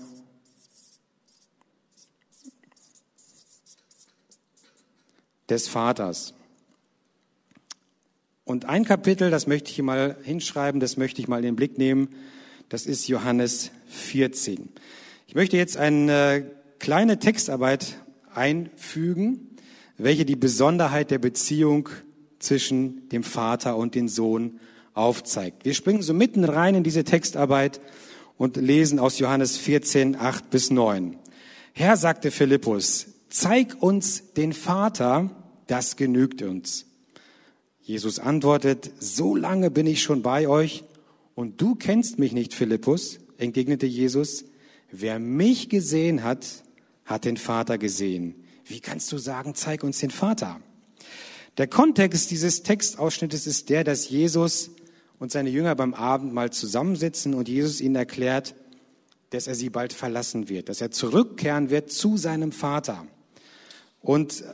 des 5.51 5.69
Vaters. 5.69 6.33
Und 8.45 8.65
ein 8.65 8.87
Kapitel, 8.87 9.31
das 9.31 9.47
möchte 9.47 9.69
ich 9.69 9.75
hier 9.75 9.85
mal 9.85 10.17
hinschreiben, 10.23 10.81
das 10.81 10.97
möchte 10.97 11.21
ich 11.21 11.29
mal 11.29 11.37
in 11.37 11.43
den 11.43 11.57
Blick 11.57 11.77
nehmen, 11.77 12.09
das 12.71 12.87
ist 12.87 13.07
Johannes 13.07 13.71
14. 13.89 14.71
Ich 15.27 15.35
möchte 15.35 15.59
jetzt 15.59 15.77
eine 15.77 16.51
kleine 16.79 17.19
Textarbeit 17.19 18.03
einfügen, 18.33 19.57
welche 19.99 20.25
die 20.25 20.37
Besonderheit 20.37 21.11
der 21.11 21.19
Beziehung 21.19 21.91
zwischen 22.39 23.09
dem 23.09 23.23
Vater 23.23 23.77
und 23.77 23.95
dem 23.95 24.09
Sohn 24.09 24.61
aufzeigt. 24.95 25.65
Wir 25.65 25.75
springen 25.75 26.03
so 26.03 26.15
mitten 26.15 26.45
rein 26.45 26.75
in 26.75 26.83
diese 26.83 27.05
Textarbeit 27.05 27.81
und 28.37 28.57
lesen 28.57 28.99
aus 28.99 29.19
Johannes 29.19 29.57
14, 29.57 30.17
8 30.17 30.51
bis 30.51 30.71
9. 30.71 31.17
Herr, 31.73 31.97
sagte 31.97 32.31
Philippus, 32.31 33.07
zeig 33.29 33.77
uns 33.81 34.33
den 34.35 34.53
Vater, 34.53 35.31
das 35.67 35.97
genügt 35.97 36.43
uns. 36.43 36.87
Jesus 37.81 38.19
antwortet, 38.19 38.91
so 38.99 39.35
lange 39.35 39.71
bin 39.71 39.87
ich 39.87 40.03
schon 40.03 40.23
bei 40.23 40.49
euch 40.49 40.85
und 41.35 41.61
du 41.61 41.75
kennst 41.75 42.19
mich 42.19 42.33
nicht, 42.33 42.53
Philippus, 42.53 43.21
entgegnete 43.39 43.87
Jesus. 43.87 44.45
Wer 44.91 45.19
mich 45.19 45.69
gesehen 45.69 46.25
hat, 46.25 46.65
hat 47.05 47.25
den 47.25 47.37
Vater 47.37 47.79
gesehen. 47.79 48.35
Wie 48.65 48.81
kannst 48.81 49.11
du 49.13 49.19
sagen, 49.19 49.55
zeig 49.55 49.83
uns 49.83 49.99
den 49.99 50.11
Vater? 50.11 50.61
Der 51.59 51.67
Kontext 51.67 52.31
dieses 52.31 52.63
Textausschnittes 52.63 53.49
ist 53.49 53.69
der, 53.69 53.83
dass 53.83 54.09
Jesus 54.09 54.71
und 55.19 55.33
seine 55.33 55.51
Jünger 55.51 55.75
beim 55.75 55.93
Abendmahl 55.93 56.51
zusammensitzen 56.51 57.35
und 57.35 57.49
Jesus 57.49 57.81
ihnen 57.81 57.97
erklärt, 57.97 58.55
dass 59.31 59.49
er 59.49 59.57
sie 59.57 59.69
bald 59.69 59.93
verlassen 59.93 60.49
wird, 60.49 60.69
dass 60.69 60.81
er 60.81 60.93
zurückkehren 60.93 61.69
wird 61.69 61.91
zu 61.91 62.17
seinem 62.17 62.53
Vater. 62.53 63.07
Und 64.01 64.45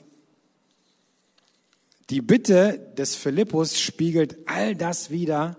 die 2.09 2.23
Bitte 2.23 2.81
des 2.97 3.15
Philippus 3.15 3.79
spiegelt 3.79 4.39
all 4.47 4.75
das 4.75 5.11
wider, 5.11 5.59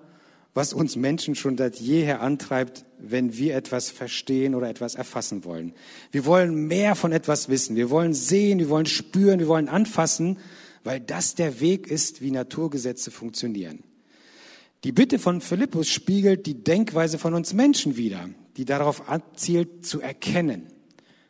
was 0.55 0.73
uns 0.73 0.95
Menschen 0.95 1.35
schon 1.35 1.57
seit 1.57 1.75
jeher 1.75 2.21
antreibt, 2.21 2.85
wenn 2.97 3.37
wir 3.37 3.55
etwas 3.55 3.91
verstehen 3.91 4.55
oder 4.55 4.69
etwas 4.69 4.95
erfassen 4.95 5.43
wollen. 5.43 5.73
Wir 6.11 6.25
wollen 6.25 6.67
mehr 6.67 6.95
von 6.95 7.11
etwas 7.11 7.49
wissen. 7.49 7.75
Wir 7.75 7.91
wollen 7.91 8.15
sehen, 8.15 8.57
wir 8.57 8.69
wollen 8.69 8.85
spüren, 8.87 9.39
wir 9.39 9.47
wollen 9.47 9.69
anfassen 9.69 10.37
weil 10.85 11.01
das 11.01 11.35
der 11.35 11.59
Weg 11.59 11.87
ist, 11.87 12.21
wie 12.21 12.31
Naturgesetze 12.31 13.11
funktionieren. 13.11 13.83
Die 14.83 14.91
Bitte 14.91 15.17
von 15.17 15.41
Philippus 15.41 15.89
spiegelt 15.89 16.45
die 16.45 16.63
Denkweise 16.63 17.17
von 17.17 17.33
uns 17.33 17.53
Menschen 17.53 17.97
wider, 17.97 18.29
die 18.55 18.65
darauf 18.65 19.09
abzielt, 19.09 19.83
zu 19.85 19.99
erkennen, 19.99 20.67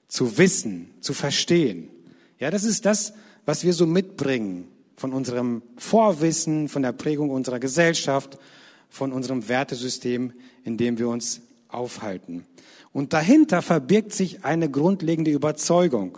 zu 0.10 0.38
wissen, 0.38 0.92
zu 1.00 1.14
verstehen. 1.14 1.90
Ja, 2.38 2.52
das 2.52 2.66
ist 2.66 2.86
das, 2.86 3.14
was 3.46 3.64
wir 3.64 3.74
so 3.74 3.88
mitbringen 3.88 4.68
von 4.98 5.14
unserem 5.14 5.62
Vorwissen, 5.78 6.68
von 6.68 6.82
der 6.82 6.92
Prägung 6.92 7.30
unserer 7.30 7.60
Gesellschaft, 7.60 8.38
von 8.90 9.14
unserem 9.14 9.48
Wertesystem, 9.48 10.34
in 10.66 10.76
dem 10.76 11.00
wir 11.00 11.08
uns 11.08 11.42
aufhalten. 11.70 12.46
Und 12.92 13.14
dahinter 13.14 13.62
verbirgt 13.62 14.12
sich 14.12 14.44
eine 14.44 14.70
grundlegende 14.70 15.32
Überzeugung. 15.32 16.18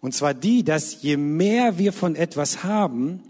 Und 0.00 0.14
zwar 0.14 0.34
die, 0.34 0.64
dass 0.64 1.02
je 1.02 1.16
mehr 1.16 1.78
wir 1.78 1.92
von 1.92 2.16
etwas 2.16 2.64
haben, 2.64 3.22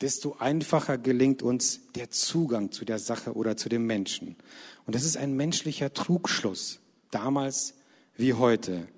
desto 0.00 0.36
einfacher 0.38 0.98
gelingt 0.98 1.42
uns 1.42 1.80
der 1.94 2.10
Zugang 2.10 2.72
zu 2.72 2.84
der 2.84 2.98
Sache 2.98 3.34
oder 3.34 3.56
zu 3.56 3.68
dem 3.68 3.86
Menschen. 3.86 4.36
Und 4.84 4.94
das 4.94 5.04
ist 5.04 5.16
ein 5.16 5.34
menschlicher 5.36 5.94
Trugschluss, 5.94 6.80
damals 7.10 7.74
wie 8.16 8.34
heute. 8.34 8.88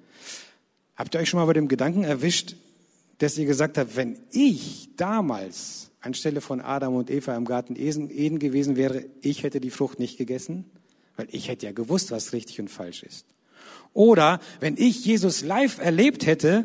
Habt 0.96 1.14
ihr 1.14 1.20
euch 1.20 1.28
schon 1.28 1.40
mal 1.40 1.46
bei 1.46 1.52
dem 1.52 1.68
Gedanken 1.68 2.04
erwischt, 2.04 2.56
dass 3.18 3.38
ihr 3.38 3.46
gesagt 3.46 3.78
habt, 3.78 3.96
wenn 3.96 4.18
ich 4.32 4.88
damals 4.96 5.90
anstelle 6.00 6.40
von 6.40 6.60
Adam 6.60 6.96
und 6.96 7.10
Eva 7.10 7.36
im 7.36 7.44
Garten 7.44 7.76
Eden 7.76 8.38
gewesen 8.38 8.76
wäre, 8.76 9.04
ich 9.20 9.42
hätte 9.42 9.60
die 9.60 9.70
Frucht 9.70 9.98
nicht 9.98 10.18
gegessen? 10.18 10.64
Weil 11.16 11.28
ich 11.30 11.48
hätte 11.48 11.66
ja 11.66 11.72
gewusst, 11.72 12.10
was 12.10 12.32
richtig 12.32 12.60
und 12.60 12.68
falsch 12.68 13.02
ist. 13.02 13.26
Oder 13.92 14.40
wenn 14.58 14.76
ich 14.76 15.04
Jesus 15.04 15.42
live 15.42 15.78
erlebt 15.78 16.26
hätte, 16.26 16.64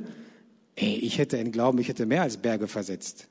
ey, 0.79 0.95
ich 0.95 1.17
hätte 1.17 1.37
in 1.37 1.51
Glauben, 1.51 1.77
ich 1.79 1.89
hätte 1.89 2.05
mehr 2.05 2.21
als 2.21 2.37
Berge 2.37 2.67
versetzt. 2.67 3.27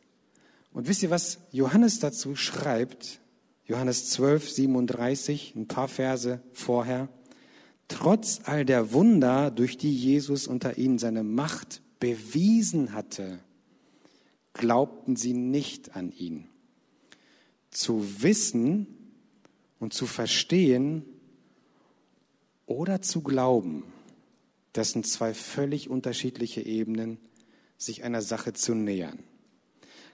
Und 0.72 0.86
wisst 0.86 1.02
ihr, 1.02 1.10
was 1.10 1.38
Johannes 1.50 1.98
dazu 1.98 2.36
schreibt? 2.36 3.20
Johannes 3.64 4.10
12, 4.10 4.50
37, 4.50 5.54
ein 5.56 5.66
paar 5.66 5.88
Verse 5.88 6.42
vorher. 6.52 7.08
Trotz 7.88 8.42
all 8.44 8.66
der 8.66 8.92
Wunder, 8.92 9.50
durch 9.50 9.78
die 9.78 9.94
Jesus 9.94 10.46
unter 10.46 10.76
ihnen 10.76 10.98
seine 10.98 11.22
Macht 11.22 11.80
bewiesen 12.00 12.92
hatte, 12.92 13.40
glaubten 14.52 15.16
sie 15.16 15.32
nicht 15.32 15.96
an 15.96 16.12
ihn. 16.12 16.48
Zu 17.70 18.22
wissen 18.22 18.86
und 19.78 19.94
zu 19.94 20.06
verstehen 20.06 21.04
oder 22.66 23.00
zu 23.00 23.22
glauben, 23.22 23.84
das 24.74 24.90
sind 24.90 25.06
zwei 25.06 25.32
völlig 25.32 25.88
unterschiedliche 25.88 26.60
Ebenen 26.60 27.18
sich 27.78 28.04
einer 28.04 28.20
Sache 28.20 28.52
zu 28.52 28.74
nähern. 28.74 29.20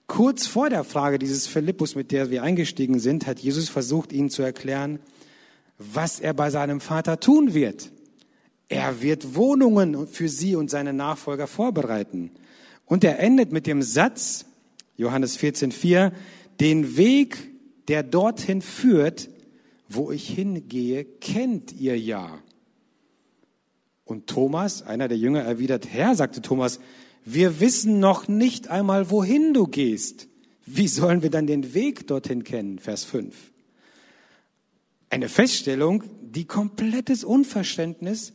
Kurz 0.07 0.47
vor 0.47 0.69
der 0.69 0.85
Frage 0.85 1.19
dieses 1.19 1.47
Philippus, 1.47 1.95
mit 1.95 2.13
der 2.13 2.31
wir 2.31 2.43
eingestiegen 2.43 3.01
sind, 3.01 3.27
hat 3.27 3.41
Jesus 3.41 3.71
versucht, 3.71 4.13
ihnen 4.13 4.29
zu 4.29 4.43
erklären, 4.43 5.01
was 5.79 6.21
er 6.21 6.35
bei 6.35 6.51
seinem 6.51 6.81
Vater 6.81 7.19
tun 7.19 7.55
wird. 7.55 7.91
Er 8.69 9.01
wird 9.03 9.35
Wohnungen 9.35 10.07
für 10.07 10.29
sie 10.29 10.57
und 10.57 10.71
seine 10.71 10.93
Nachfolger 10.93 11.47
vorbereiten. 11.47 12.31
Und 12.85 13.03
er 13.03 13.19
endet 13.19 13.51
mit 13.51 13.67
dem 13.67 13.83
Satz, 13.83 14.45
Johannes 14.97 15.39
14,4, 15.39 16.13
den 16.61 16.97
Weg, 16.97 17.51
der 17.89 18.03
dorthin 18.03 18.63
führt, 18.63 19.29
wo 19.89 20.11
ich 20.11 20.29
hingehe, 20.29 21.05
kennt 21.05 21.73
ihr 21.73 21.99
ja. 21.99 22.39
Und 24.05 24.27
Thomas, 24.27 24.83
einer 24.83 25.09
der 25.09 25.19
Jünger, 25.19 25.43
erwidert, 25.43 25.89
Herr, 25.91 26.15
sagte 26.15 26.43
Thomas, 26.43 26.79
wir 27.25 27.61
wissen 27.61 28.01
noch 28.01 28.29
nicht 28.29 28.69
einmal, 28.69 29.11
wohin 29.11 29.55
du 29.55 29.67
gehst. 29.67 30.29
Wie 30.67 30.89
sollen 30.89 31.23
wir 31.23 31.31
dann 31.31 31.47
den 31.47 31.75
Weg 31.75 32.07
dorthin 32.07 32.45
kennen? 32.45 32.79
Vers 32.79 33.05
5. 33.05 33.35
Eine 35.11 35.29
Feststellung, 35.29 36.05
die 36.23 36.45
komplettes 36.45 37.25
Unverständnis 37.25 38.33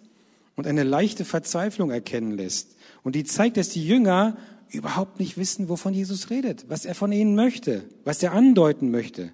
und 0.56 0.67
eine 0.67 0.84
leichte 0.84 1.25
Verzweiflung 1.25 1.91
erkennen 1.91 2.32
lässt. 2.32 2.75
Und 3.04 3.15
die 3.15 3.23
zeigt, 3.23 3.58
dass 3.58 3.69
die 3.69 3.86
Jünger 3.86 4.38
überhaupt 4.69 5.19
nicht 5.19 5.38
wissen, 5.38 5.69
wovon 5.69 5.93
Jesus 5.93 6.30
redet, 6.30 6.65
was 6.69 6.86
er 6.86 6.95
von 6.95 7.12
ihnen 7.12 7.36
möchte, 7.36 7.84
was 8.06 8.21
er 8.21 8.34
andeuten 8.34 8.91
möchte. 8.91 9.32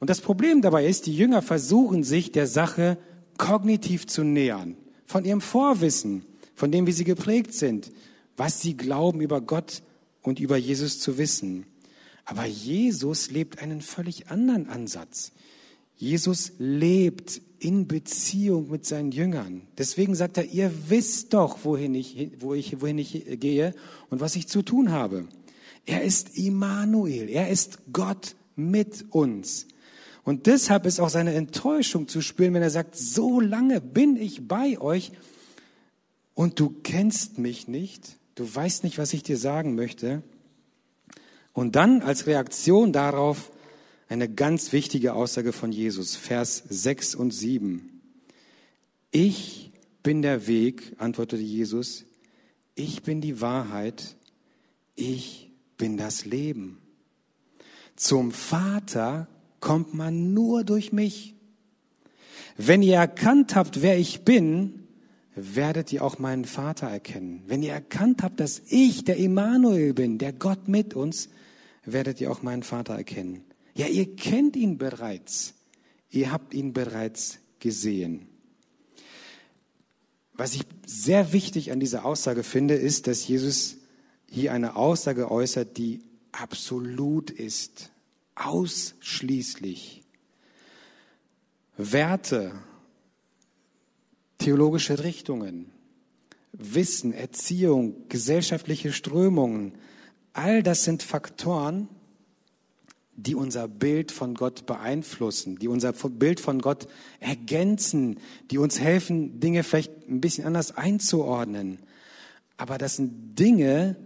Und 0.00 0.10
das 0.10 0.20
Problem 0.20 0.62
dabei 0.62 0.86
ist, 0.86 1.06
die 1.06 1.16
Jünger 1.16 1.42
versuchen 1.42 2.02
sich 2.02 2.32
der 2.32 2.46
Sache 2.46 2.98
kognitiv 3.38 4.06
zu 4.06 4.24
nähern, 4.24 4.76
von 5.06 5.24
ihrem 5.24 5.40
Vorwissen, 5.40 6.24
von 6.54 6.70
dem, 6.70 6.86
wie 6.86 6.92
sie 6.92 7.04
geprägt 7.04 7.54
sind, 7.54 7.90
was 8.36 8.60
sie 8.60 8.76
glauben 8.76 9.20
über 9.20 9.40
Gott 9.40 9.82
und 10.22 10.40
über 10.40 10.56
Jesus 10.56 11.00
zu 11.00 11.18
wissen. 11.18 11.66
Aber 12.24 12.46
Jesus 12.46 13.30
lebt 13.30 13.60
einen 13.60 13.82
völlig 13.82 14.28
anderen 14.28 14.68
Ansatz. 14.68 15.32
Jesus 15.96 16.52
lebt 16.58 17.40
in 17.58 17.86
Beziehung 17.86 18.70
mit 18.70 18.84
seinen 18.84 19.12
Jüngern. 19.12 19.62
Deswegen 19.78 20.14
sagt 20.14 20.36
er, 20.36 20.44
ihr 20.44 20.72
wisst 20.88 21.34
doch, 21.34 21.64
wohin 21.64 21.94
ich, 21.94 22.32
wo 22.40 22.54
ich, 22.54 22.80
wohin 22.80 22.98
ich 22.98 23.24
gehe 23.40 23.74
und 24.10 24.20
was 24.20 24.36
ich 24.36 24.48
zu 24.48 24.62
tun 24.62 24.90
habe. 24.90 25.28
Er 25.86 26.02
ist 26.02 26.36
Immanuel. 26.36 27.28
Er 27.28 27.48
ist 27.48 27.78
Gott 27.92 28.34
mit 28.56 29.04
uns. 29.10 29.66
Und 30.24 30.46
deshalb 30.46 30.86
ist 30.86 31.00
auch 31.00 31.10
seine 31.10 31.34
Enttäuschung 31.34 32.08
zu 32.08 32.22
spüren, 32.22 32.54
wenn 32.54 32.62
er 32.62 32.70
sagt, 32.70 32.96
so 32.96 33.40
lange 33.40 33.80
bin 33.80 34.16
ich 34.16 34.48
bei 34.48 34.80
euch 34.80 35.12
und 36.32 36.58
du 36.58 36.70
kennst 36.82 37.38
mich 37.38 37.68
nicht. 37.68 38.16
Du 38.34 38.52
weißt 38.52 38.84
nicht, 38.84 38.98
was 38.98 39.12
ich 39.12 39.22
dir 39.22 39.36
sagen 39.36 39.74
möchte. 39.74 40.22
Und 41.52 41.76
dann 41.76 42.02
als 42.02 42.26
Reaktion 42.26 42.92
darauf 42.92 43.52
eine 44.08 44.28
ganz 44.28 44.72
wichtige 44.72 45.14
Aussage 45.14 45.52
von 45.52 45.72
Jesus, 45.72 46.16
Vers 46.16 46.62
6 46.68 47.14
und 47.14 47.32
7. 47.32 48.00
Ich 49.10 49.72
bin 50.02 50.22
der 50.22 50.46
Weg, 50.46 50.96
antwortete 50.98 51.42
Jesus. 51.42 52.04
Ich 52.74 53.02
bin 53.02 53.20
die 53.20 53.40
Wahrheit. 53.40 54.16
Ich 54.96 55.50
bin 55.76 55.96
das 55.96 56.24
Leben. 56.24 56.78
Zum 57.96 58.32
Vater 58.32 59.28
kommt 59.60 59.94
man 59.94 60.34
nur 60.34 60.64
durch 60.64 60.92
mich. 60.92 61.34
Wenn 62.56 62.82
ihr 62.82 62.96
erkannt 62.96 63.54
habt, 63.54 63.82
wer 63.82 63.98
ich 63.98 64.24
bin, 64.24 64.83
werdet 65.34 65.92
ihr 65.92 66.04
auch 66.04 66.18
meinen 66.18 66.44
Vater 66.44 66.86
erkennen. 66.86 67.42
Wenn 67.46 67.62
ihr 67.62 67.72
erkannt 67.72 68.22
habt, 68.22 68.40
dass 68.40 68.62
ich 68.68 69.04
der 69.04 69.16
Immanuel 69.16 69.92
bin, 69.92 70.18
der 70.18 70.32
Gott 70.32 70.68
mit 70.68 70.94
uns, 70.94 71.28
werdet 71.84 72.20
ihr 72.20 72.30
auch 72.30 72.42
meinen 72.42 72.62
Vater 72.62 72.94
erkennen. 72.94 73.44
Ja, 73.74 73.86
ihr 73.86 74.14
kennt 74.14 74.56
ihn 74.56 74.78
bereits. 74.78 75.54
Ihr 76.10 76.30
habt 76.30 76.54
ihn 76.54 76.72
bereits 76.72 77.38
gesehen. 77.58 78.28
Was 80.34 80.54
ich 80.54 80.62
sehr 80.86 81.32
wichtig 81.32 81.72
an 81.72 81.80
dieser 81.80 82.04
Aussage 82.04 82.42
finde, 82.42 82.74
ist, 82.74 83.06
dass 83.06 83.26
Jesus 83.26 83.76
hier 84.30 84.52
eine 84.52 84.76
Aussage 84.76 85.30
äußert, 85.30 85.76
die 85.76 86.02
absolut 86.32 87.30
ist, 87.30 87.90
ausschließlich. 88.34 90.02
Werte 91.76 92.52
theologische 94.44 95.02
Richtungen, 95.02 95.70
Wissen, 96.52 97.14
Erziehung, 97.14 98.08
gesellschaftliche 98.10 98.92
Strömungen, 98.92 99.72
all 100.34 100.62
das 100.62 100.84
sind 100.84 101.02
Faktoren, 101.02 101.88
die 103.16 103.34
unser 103.34 103.68
Bild 103.68 104.12
von 104.12 104.34
Gott 104.34 104.66
beeinflussen, 104.66 105.56
die 105.58 105.66
unser 105.66 105.94
Bild 105.94 106.40
von 106.40 106.60
Gott 106.60 106.88
ergänzen, 107.20 108.18
die 108.50 108.58
uns 108.58 108.78
helfen, 108.78 109.40
Dinge 109.40 109.62
vielleicht 109.62 110.10
ein 110.10 110.20
bisschen 110.20 110.44
anders 110.44 110.76
einzuordnen. 110.76 111.78
Aber 112.58 112.76
das 112.76 112.96
sind 112.96 113.38
Dinge, 113.38 113.96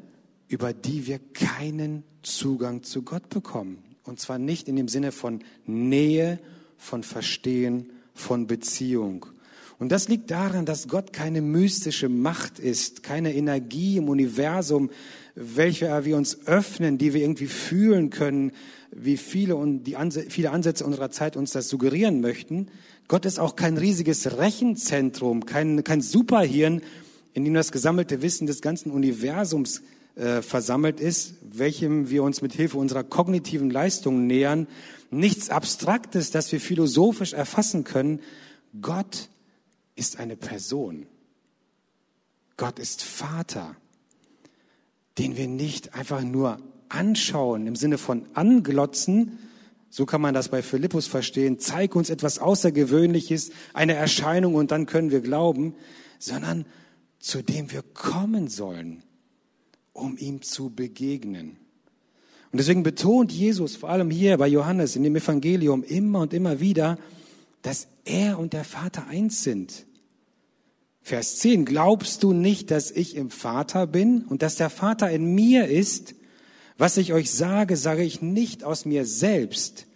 über 0.47 0.73
die 0.73 1.09
wir 1.09 1.19
keinen 1.19 2.05
Zugang 2.23 2.85
zu 2.85 3.03
Gott 3.03 3.29
bekommen. 3.29 3.83
Und 4.05 4.21
zwar 4.21 4.39
nicht 4.39 4.69
in 4.69 4.77
dem 4.77 4.87
Sinne 4.87 5.11
von 5.11 5.43
Nähe, 5.67 6.39
von 6.77 7.03
Verstehen, 7.03 7.91
von 8.15 8.47
Beziehung. 8.47 9.27
Und 9.79 9.91
das 9.91 10.09
liegt 10.09 10.31
daran, 10.31 10.67
dass 10.67 10.89
Gott 10.89 11.13
keine 11.13 11.41
mystische 11.41 12.09
Macht 12.09 12.59
ist, 12.59 13.03
keine 13.05 13.35
Energie 13.35 13.97
im 13.97 14.09
Universum, 14.09 14.91
welche 15.37 16.05
wir 16.05 16.17
uns 16.17 16.47
öffnen, 16.47 16.99
die 16.99 17.15
wir 17.15 17.23
irgendwie 17.23 17.47
fühlen 17.47 18.11
können, 18.11 18.51
wie 18.91 19.17
viele 19.17 19.55
und 19.55 19.85
die 19.85 19.97
Anse 19.97 20.27
viele 20.29 20.51
Ansätze 20.51 20.85
unserer 20.85 21.11
Zeit 21.11 21.37
uns 21.37 21.53
das 21.53 21.69
suggerieren 21.69 22.21
möchten. 22.21 22.69
Gott 23.07 23.25
ist 23.25 23.39
auch 23.39 23.55
kein 23.55 23.77
riesiges 23.77 24.39
Rechenzentrum, 24.39 25.47
kein, 25.47 25.85
kein 25.85 26.01
Superhirn, 26.01 26.83
in 27.33 27.45
dem 27.45 27.55
das 27.55 27.71
gesammelte 27.71 28.21
Wissen 28.21 28.49
des 28.49 28.61
ganzen 28.61 28.91
Universums 28.91 29.83
äh, 30.17 30.43
versammelt 30.43 30.99
ist, 30.99 31.35
welchem 31.43 32.11
wir 32.11 32.25
uns 32.25 32.43
mit 32.43 32.53
Hilfe 32.53 32.79
unserer 32.79 33.05
kognitiven 33.05 33.71
Leistungen 33.71 34.27
nähern. 34.27 34.67
Nichts 35.13 35.51
Abstraktes, 35.51 36.33
das 36.33 36.51
wir 36.51 36.61
philosophisch 36.61 37.33
erfassen 37.33 37.85
können. 37.85 38.21
Gott 38.83 39.29
ist 39.99 40.19
eine 40.21 40.37
Person. 40.37 41.07
Gott 42.57 42.79
ist 42.79 43.03
Vater, 43.03 43.77
den 45.19 45.37
wir 45.37 45.49
nicht 45.49 45.95
einfach 45.95 46.23
nur 46.23 46.59
anschauen 46.89 47.67
im 47.67 47.77
Sinne 47.77 47.99
von 47.99 48.27
anglotzen, 48.35 49.39
so 49.91 50.07
kann 50.07 50.21
man 50.21 50.35
das 50.35 50.51
bei 50.51 50.63
Philippus 50.63 51.07
verstehen, 51.07 51.59
zeig 51.59 51.97
uns 51.97 52.11
etwas 52.11 52.39
Außergewöhnliches, 52.39 53.51
eine 53.73 53.95
Erscheinung 53.95 54.55
und 54.55 54.71
dann 54.71 54.87
können 54.87 55.11
wir 55.11 55.21
glauben, 55.21 55.75
sondern 56.19 56.67
zu 57.19 57.43
dem 57.43 57.73
wir 57.73 57.83
kommen 57.83 58.49
sollen, 58.49 59.03
um 59.93 60.17
ihm 60.19 60.43
zu 60.43 60.71
begegnen. 60.71 61.57
Und 62.53 62.59
deswegen 62.59 62.83
betont 62.83 63.33
Jesus, 63.33 63.77
vor 63.77 63.91
allem 63.91 64.11
hier 64.11 64.37
bei 64.39 64.47
Johannes 64.47 64.95
in 64.95 65.03
dem 65.03 65.17
Evangelium, 65.17 65.83
immer 65.83 66.21
und 66.21 66.33
immer 66.33 66.61
wieder, 66.61 66.99
dass 67.63 67.89
er 68.05 68.39
und 68.39 68.53
der 68.53 68.65
Vater 68.65 69.07
eins 69.09 69.43
sind. 69.43 69.87
Vers 71.09 71.39
10, 71.39 71.65
glaubst 71.65 72.23
du 72.23 72.35
nicht, 72.35 72.71
dass 72.71 72.91
ich 72.91 73.17
im 73.17 73.31
Vater 73.31 73.87
bin 73.87 74.27
und 74.27 74.43
dass 74.43 74.57
der 74.57 74.69
Vater 74.69 75.11
in 75.11 75.35
mir 75.35 75.67
ist? 75.67 76.15
Was 76.77 76.99
ich 76.99 77.15
euch 77.15 77.31
sage, 77.31 77.79
sage 77.79 78.05
ich 78.05 78.21
nicht 78.21 78.63
aus 78.63 78.85
mir 78.85 79.07
selbst. 79.07 79.87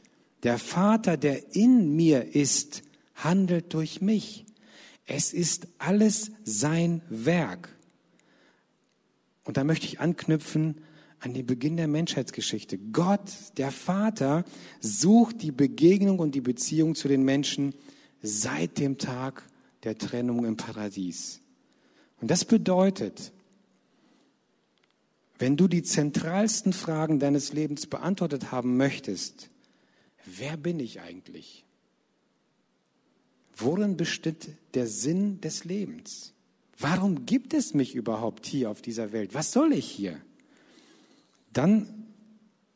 Der 0.43 0.57
Vater, 0.57 1.19
der 1.19 1.55
in 1.55 1.95
mir 1.95 2.35
ist, 2.35 2.81
handelt 3.15 3.75
durch 3.75 4.01
mich. 4.01 4.47
Es 5.05 5.35
ist 5.35 5.69
alles 5.77 6.31
sein 6.45 7.03
Werk. 7.11 7.77
Und 9.45 9.59
da 9.59 9.65
möchte 9.65 9.85
ich 9.85 10.01
anknüpfen 10.01 10.81
an 11.21 11.35
den 11.35 11.45
Beginn 11.45 11.77
der 11.77 11.89
Menschheitsgeschichte. 11.89 12.79
Gott, 12.79 13.31
der 13.59 13.71
Vater, 13.71 14.47
sucht 14.81 15.43
die 15.43 15.53
Begegnung 15.53 16.21
und 16.21 16.35
die 16.35 16.41
Beziehung 16.41 16.95
zu 16.95 17.07
den 17.07 17.23
Menschen 17.23 17.75
seit 18.23 18.79
dem 18.79 18.97
Tag 18.97 19.45
der 19.85 19.99
Trennung 19.99 20.45
im 20.45 20.57
Paradies. 20.57 21.41
Und 22.21 22.31
das 22.31 22.45
bedeutet, 22.45 23.33
wenn 25.39 25.57
du 25.57 25.67
die 25.67 25.83
zentralsten 25.83 26.73
Fragen 26.73 27.19
deines 27.19 27.53
Lebens 27.53 27.87
beantwortet 27.87 28.53
haben 28.53 28.77
möchtest, 28.77 29.51
wer 30.25 30.57
bin 30.57 30.79
ich 30.79 31.01
eigentlich? 31.01 31.65
Worin 33.57 33.97
besteht 33.97 34.51
der 34.75 34.87
Sinn 34.87 35.41
des 35.41 35.65
Lebens? 35.65 36.33
Warum 36.79 37.27
gibt 37.27 37.55
es 37.55 37.75
mich 37.75 37.95
überhaupt 37.95 38.47
hier 38.47 38.71
auf 38.71 38.83
dieser 38.83 39.13
Welt? 39.13 39.35
Was 39.35 39.53
soll 39.53 39.73
ich 39.73 39.91
hier? 39.91 40.21
Dann 41.53 42.07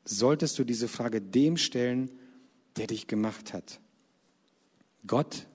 solltest 0.04 0.58
du 0.58 0.64
diese 0.64 0.88
Frage 0.88 1.20
dem 1.20 1.56
stellen, 1.56 2.10
der 2.76 2.86
dich 2.86 3.06
gemacht 3.06 3.52
hat. 3.52 3.80
Gott 5.06 5.46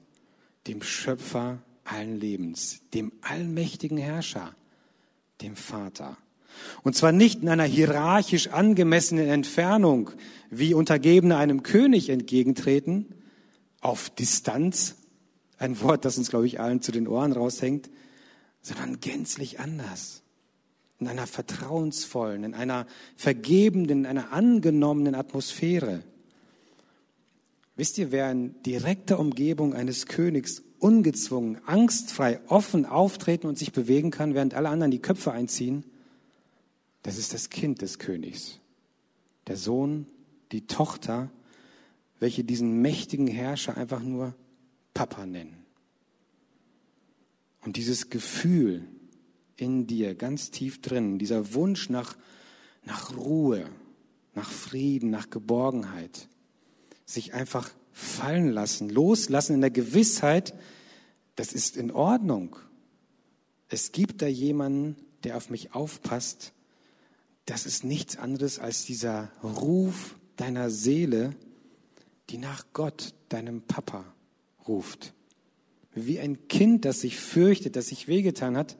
dem 0.67 0.81
Schöpfer 0.81 1.59
allen 1.83 2.19
Lebens, 2.19 2.81
dem 2.93 3.11
allmächtigen 3.21 3.97
Herrscher, 3.97 4.55
dem 5.41 5.55
Vater. 5.55 6.17
Und 6.83 6.95
zwar 6.95 7.11
nicht 7.11 7.41
in 7.41 7.49
einer 7.49 7.63
hierarchisch 7.63 8.49
angemessenen 8.49 9.27
Entfernung, 9.27 10.11
wie 10.49 10.73
Untergebene 10.73 11.37
einem 11.37 11.63
König 11.63 12.09
entgegentreten, 12.09 13.07
auf 13.79 14.09
Distanz, 14.11 14.95
ein 15.57 15.79
Wort, 15.81 16.05
das 16.05 16.17
uns, 16.17 16.29
glaube 16.29 16.47
ich, 16.47 16.59
allen 16.59 16.81
zu 16.81 16.91
den 16.91 17.07
Ohren 17.07 17.31
raushängt, 17.31 17.89
sondern 18.61 18.99
gänzlich 18.99 19.59
anders. 19.59 20.21
In 20.99 21.07
einer 21.07 21.25
vertrauensvollen, 21.25 22.43
in 22.43 22.53
einer 22.53 22.85
vergebenden, 23.15 24.01
in 24.01 24.05
einer 24.05 24.31
angenommenen 24.33 25.15
Atmosphäre. 25.15 26.03
Wisst 27.81 27.97
ihr, 27.97 28.11
wer 28.11 28.29
in 28.29 28.61
direkter 28.61 29.17
Umgebung 29.17 29.73
eines 29.73 30.05
Königs 30.05 30.61
ungezwungen, 30.77 31.57
angstfrei, 31.65 32.39
offen 32.47 32.85
auftreten 32.85 33.47
und 33.47 33.57
sich 33.57 33.71
bewegen 33.71 34.11
kann, 34.11 34.35
während 34.35 34.53
alle 34.53 34.69
anderen 34.69 34.91
die 34.91 35.01
Köpfe 35.01 35.31
einziehen? 35.31 35.83
Das 37.01 37.17
ist 37.17 37.33
das 37.33 37.49
Kind 37.49 37.81
des 37.81 37.97
Königs. 37.97 38.59
Der 39.47 39.57
Sohn, 39.57 40.05
die 40.51 40.67
Tochter, 40.67 41.31
welche 42.19 42.43
diesen 42.43 42.83
mächtigen 42.83 43.25
Herrscher 43.25 43.75
einfach 43.75 44.03
nur 44.03 44.35
Papa 44.93 45.25
nennen. 45.25 45.65
Und 47.65 47.77
dieses 47.77 48.11
Gefühl 48.11 48.85
in 49.57 49.87
dir, 49.87 50.13
ganz 50.13 50.51
tief 50.51 50.83
drin, 50.83 51.17
dieser 51.17 51.55
Wunsch 51.55 51.89
nach, 51.89 52.15
nach 52.85 53.17
Ruhe, 53.17 53.65
nach 54.35 54.51
Frieden, 54.51 55.09
nach 55.09 55.31
Geborgenheit, 55.31 56.27
sich 57.13 57.33
einfach 57.33 57.71
fallen 57.91 58.49
lassen, 58.49 58.89
loslassen 58.89 59.55
in 59.55 59.61
der 59.61 59.71
Gewissheit, 59.71 60.53
das 61.35 61.53
ist 61.53 61.77
in 61.77 61.91
Ordnung. 61.91 62.55
Es 63.67 63.91
gibt 63.91 64.21
da 64.21 64.27
jemanden, 64.27 64.95
der 65.23 65.37
auf 65.37 65.49
mich 65.49 65.73
aufpasst. 65.73 66.53
Das 67.45 67.65
ist 67.65 67.83
nichts 67.83 68.17
anderes 68.17 68.59
als 68.59 68.85
dieser 68.85 69.31
Ruf 69.43 70.15
deiner 70.35 70.69
Seele, 70.69 71.35
die 72.29 72.37
nach 72.37 72.65
Gott, 72.73 73.13
deinem 73.29 73.61
Papa, 73.61 74.05
ruft. 74.67 75.13
Wie 75.93 76.19
ein 76.19 76.47
Kind, 76.47 76.85
das 76.85 77.01
sich 77.01 77.17
fürchtet, 77.17 77.75
das 77.75 77.87
sich 77.87 78.07
wehgetan 78.07 78.55
hat, 78.55 78.77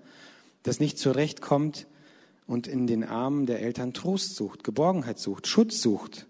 das 0.63 0.80
nicht 0.80 0.98
zurechtkommt 0.98 1.88
und 2.46 2.67
in 2.67 2.88
den 2.88 3.04
Armen 3.04 3.46
der 3.46 3.62
Eltern 3.62 3.94
Trost 3.94 4.36
sucht, 4.36 4.63
Geborgenheit 4.63 5.20
sucht, 5.20 5.48
Schutz 5.48 5.82
sucht. 5.82 6.28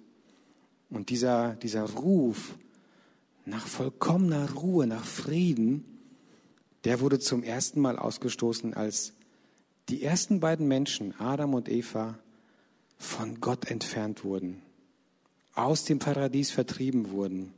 Und 0.92 1.10
dieser, 1.10 1.56
dieser 1.56 1.90
Ruf 1.90 2.56
nach 3.46 3.66
vollkommener 3.66 4.52
Ruhe, 4.52 4.86
nach 4.86 5.06
Frieden, 5.06 5.86
der 6.84 7.00
wurde 7.00 7.20
zum 7.20 7.44
ersten 7.44 7.80
Mal 7.80 7.98
ausgestoßen, 7.98 8.74
als 8.74 9.14
die 9.90 10.04
ersten 10.04 10.40
beiden 10.40 10.68
Menschen, 10.68 11.20
Adam 11.20 11.54
und 11.54 11.70
Eva, 11.70 12.20
von 12.98 13.42
Gott 13.42 13.72
entfernt 13.72 14.24
wurden, 14.24 14.62
aus 15.56 15.86
dem 15.86 15.98
Paradies 16.00 16.52
vertrieben 16.52 17.12
wurden, 17.12 17.54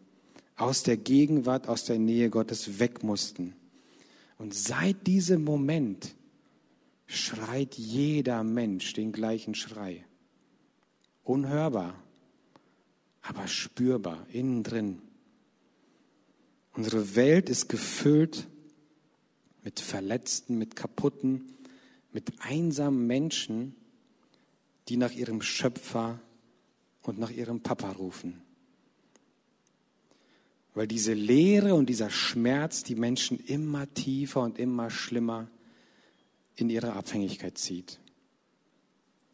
aus 0.55 0.83
der 0.83 0.97
Gegenwart, 0.97 1.67
aus 1.67 1.83
der 1.83 1.99
Nähe 1.99 2.29
Gottes 2.29 2.79
weg 2.79 3.03
mussten. 3.03 3.55
Und 4.37 4.53
seit 4.53 5.05
diesem 5.05 5.43
Moment 5.43 6.15
schreit 7.07 7.75
jeder 7.75 8.43
Mensch 8.43 8.93
den 8.93 9.11
gleichen 9.11 9.53
Schrei. 9.53 10.05
Unhörbar, 11.23 12.02
aber 13.23 13.47
spürbar, 13.47 14.27
innen 14.31 14.63
drin. 14.63 15.01
Unsere 16.73 17.15
Welt 17.15 17.49
ist 17.49 17.69
gefüllt 17.69 18.47
mit 19.63 19.79
Verletzten, 19.79 20.57
mit 20.57 20.75
Kaputten, 20.75 21.53
mit 22.11 22.33
einsamen 22.39 23.07
Menschen, 23.07 23.75
die 24.89 24.97
nach 24.97 25.11
ihrem 25.11 25.41
Schöpfer 25.41 26.19
und 27.01 27.17
nach 27.17 27.31
ihrem 27.31 27.61
Papa 27.61 27.91
rufen. 27.91 28.41
Weil 30.73 30.87
diese 30.87 31.13
Leere 31.13 31.75
und 31.75 31.87
dieser 31.87 32.09
Schmerz 32.09 32.83
die 32.83 32.95
Menschen 32.95 33.39
immer 33.39 33.91
tiefer 33.93 34.41
und 34.41 34.59
immer 34.59 34.89
schlimmer 34.89 35.47
in 36.55 36.69
ihre 36.69 36.93
Abhängigkeit 36.93 37.57
zieht. 37.57 37.99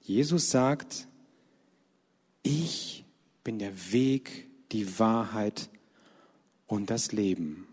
Jesus 0.03 0.51
sagt, 0.51 1.07
ich 2.43 3.05
bin 3.49 3.57
der 3.57 3.91
Weg, 3.91 4.45
die 4.71 4.99
Wahrheit 4.99 5.71
und 6.67 6.91
das 6.91 7.13
Leben. 7.13 7.67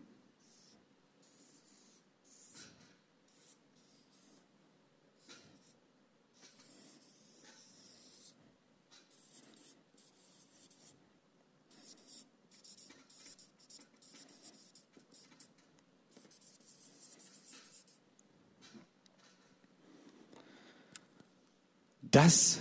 Das, 22.00 22.60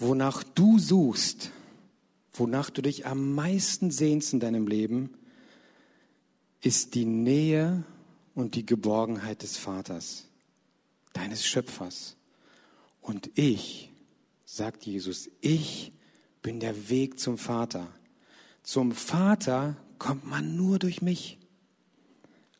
wonach 0.00 0.42
du 0.42 0.80
suchst, 0.80 1.52
wonach 2.38 2.70
du 2.70 2.82
dich 2.82 3.06
am 3.06 3.34
meisten 3.34 3.90
sehnst 3.90 4.32
in 4.32 4.40
deinem 4.40 4.66
Leben, 4.66 5.10
ist 6.60 6.94
die 6.94 7.04
Nähe 7.04 7.84
und 8.34 8.54
die 8.54 8.66
Geborgenheit 8.66 9.42
des 9.42 9.56
Vaters, 9.56 10.26
deines 11.12 11.46
Schöpfers. 11.46 12.16
Und 13.00 13.30
ich, 13.34 13.92
sagt 14.44 14.84
Jesus, 14.84 15.30
ich 15.40 15.92
bin 16.42 16.60
der 16.60 16.88
Weg 16.90 17.18
zum 17.18 17.38
Vater. 17.38 17.88
Zum 18.62 18.92
Vater 18.92 19.76
kommt 19.98 20.26
man 20.26 20.56
nur 20.56 20.78
durch 20.78 21.02
mich, 21.02 21.38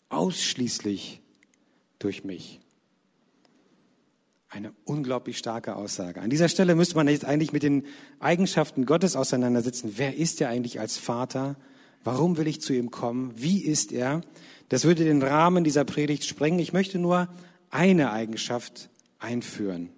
ausschließlich 0.08 1.20
durch 1.98 2.24
mich. 2.24 2.60
Eine 4.48 4.72
unglaublich 4.84 5.38
starke 5.38 5.74
Aussage. 5.74 6.20
An 6.20 6.30
dieser 6.30 6.48
Stelle 6.48 6.74
müsste 6.74 6.94
man 6.96 7.08
jetzt 7.08 7.24
eigentlich 7.24 7.52
mit 7.52 7.62
den 7.62 7.84
Eigenschaften 8.20 8.86
Gottes 8.86 9.16
auseinandersetzen. 9.16 9.94
Wer 9.96 10.16
ist 10.16 10.40
er 10.40 10.48
eigentlich 10.48 10.78
als 10.78 10.98
Vater? 10.98 11.56
Warum 12.04 12.36
will 12.36 12.46
ich 12.46 12.60
zu 12.60 12.72
ihm 12.72 12.92
kommen? 12.92 13.32
Wie 13.36 13.64
ist 13.64 13.90
er? 13.92 14.20
Das 14.68 14.84
würde 14.84 15.04
den 15.04 15.22
Rahmen 15.22 15.64
dieser 15.64 15.84
Predigt 15.84 16.24
sprengen. 16.24 16.60
Ich 16.60 16.72
möchte 16.72 16.98
nur 16.98 17.28
eine 17.70 18.12
Eigenschaft 18.12 18.88
einführen, 19.18 19.90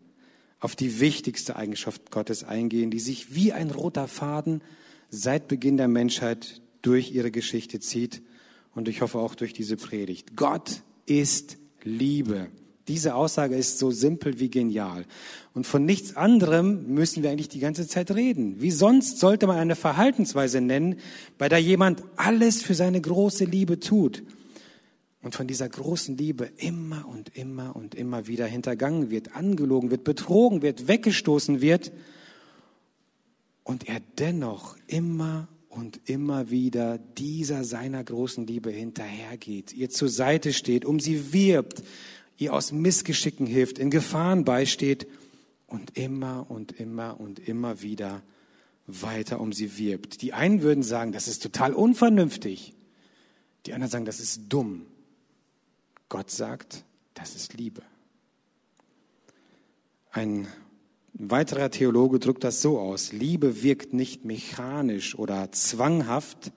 auf 0.60 0.74
die 0.76 1.00
wichtigste 1.00 1.56
Eigenschaft 1.56 2.10
Gottes 2.10 2.44
eingehen, 2.44 2.90
die 2.90 3.00
sich 3.00 3.34
wie 3.34 3.52
ein 3.52 3.70
roter 3.70 4.08
Faden 4.08 4.62
seit 5.10 5.48
Beginn 5.48 5.76
der 5.76 5.88
Menschheit 5.88 6.62
durch 6.82 7.12
ihre 7.12 7.30
Geschichte 7.30 7.80
zieht 7.80 8.22
und 8.74 8.88
ich 8.88 9.02
hoffe 9.02 9.18
auch 9.18 9.34
durch 9.34 9.52
diese 9.52 9.76
Predigt. 9.76 10.36
Gott 10.36 10.82
ist 11.06 11.58
Liebe. 11.82 12.48
Diese 12.88 13.14
Aussage 13.14 13.54
ist 13.54 13.78
so 13.78 13.90
simpel 13.90 14.40
wie 14.40 14.50
genial. 14.50 15.04
Und 15.54 15.66
von 15.66 15.84
nichts 15.84 16.16
anderem 16.16 16.86
müssen 16.94 17.22
wir 17.22 17.30
eigentlich 17.30 17.48
die 17.48 17.60
ganze 17.60 17.86
Zeit 17.86 18.10
reden. 18.10 18.60
Wie 18.60 18.70
sonst 18.70 19.18
sollte 19.18 19.46
man 19.46 19.58
eine 19.58 19.76
Verhaltensweise 19.76 20.60
nennen, 20.60 20.96
bei 21.36 21.48
der 21.48 21.60
jemand 21.60 22.02
alles 22.16 22.62
für 22.62 22.74
seine 22.74 23.00
große 23.00 23.44
Liebe 23.44 23.78
tut 23.78 24.22
und 25.22 25.34
von 25.34 25.46
dieser 25.46 25.68
großen 25.68 26.16
Liebe 26.16 26.48
immer 26.56 27.06
und 27.06 27.36
immer 27.36 27.76
und 27.76 27.94
immer 27.94 28.26
wieder 28.26 28.46
hintergangen 28.46 29.10
wird, 29.10 29.34
angelogen 29.36 29.90
wird, 29.90 30.04
betrogen 30.04 30.62
wird, 30.62 30.88
weggestoßen 30.88 31.60
wird 31.60 31.92
und 33.64 33.88
er 33.88 34.00
dennoch 34.18 34.76
immer 34.86 35.48
und 35.68 36.00
immer 36.06 36.50
wieder 36.50 36.98
dieser 36.98 37.64
seiner 37.64 38.02
großen 38.02 38.46
Liebe 38.46 38.70
hinterhergeht, 38.70 39.72
ihr 39.74 39.90
zur 39.90 40.08
Seite 40.08 40.52
steht, 40.52 40.84
um 40.84 40.98
sie 41.00 41.32
wirbt, 41.32 41.82
ihr 42.38 42.54
aus 42.54 42.72
Missgeschicken 42.72 43.46
hilft, 43.46 43.78
in 43.78 43.90
Gefahren 43.90 44.44
beisteht 44.44 45.06
und 45.66 45.98
immer 45.98 46.46
und 46.48 46.72
immer 46.72 47.20
und 47.20 47.38
immer 47.38 47.82
wieder 47.82 48.22
weiter 48.86 49.40
um 49.40 49.52
sie 49.52 49.76
wirbt. 49.76 50.22
Die 50.22 50.32
einen 50.32 50.62
würden 50.62 50.82
sagen, 50.82 51.12
das 51.12 51.28
ist 51.28 51.42
total 51.42 51.74
unvernünftig. 51.74 52.74
Die 53.66 53.74
anderen 53.74 53.90
sagen, 53.90 54.04
das 54.06 54.20
ist 54.20 54.42
dumm. 54.48 54.86
Gott 56.08 56.30
sagt, 56.30 56.84
das 57.12 57.34
ist 57.34 57.52
Liebe. 57.52 57.82
Ein 60.10 60.48
weiterer 61.12 61.70
Theologe 61.70 62.18
drückt 62.18 62.44
das 62.44 62.62
so 62.62 62.78
aus. 62.78 63.12
Liebe 63.12 63.62
wirkt 63.62 63.92
nicht 63.92 64.24
mechanisch 64.24 65.18
oder 65.18 65.52
zwanghaft, 65.52 66.52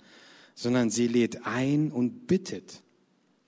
sondern 0.56 0.90
sie 0.90 1.08
lädt 1.08 1.46
ein 1.46 1.92
und 1.92 2.28
bittet. 2.28 2.81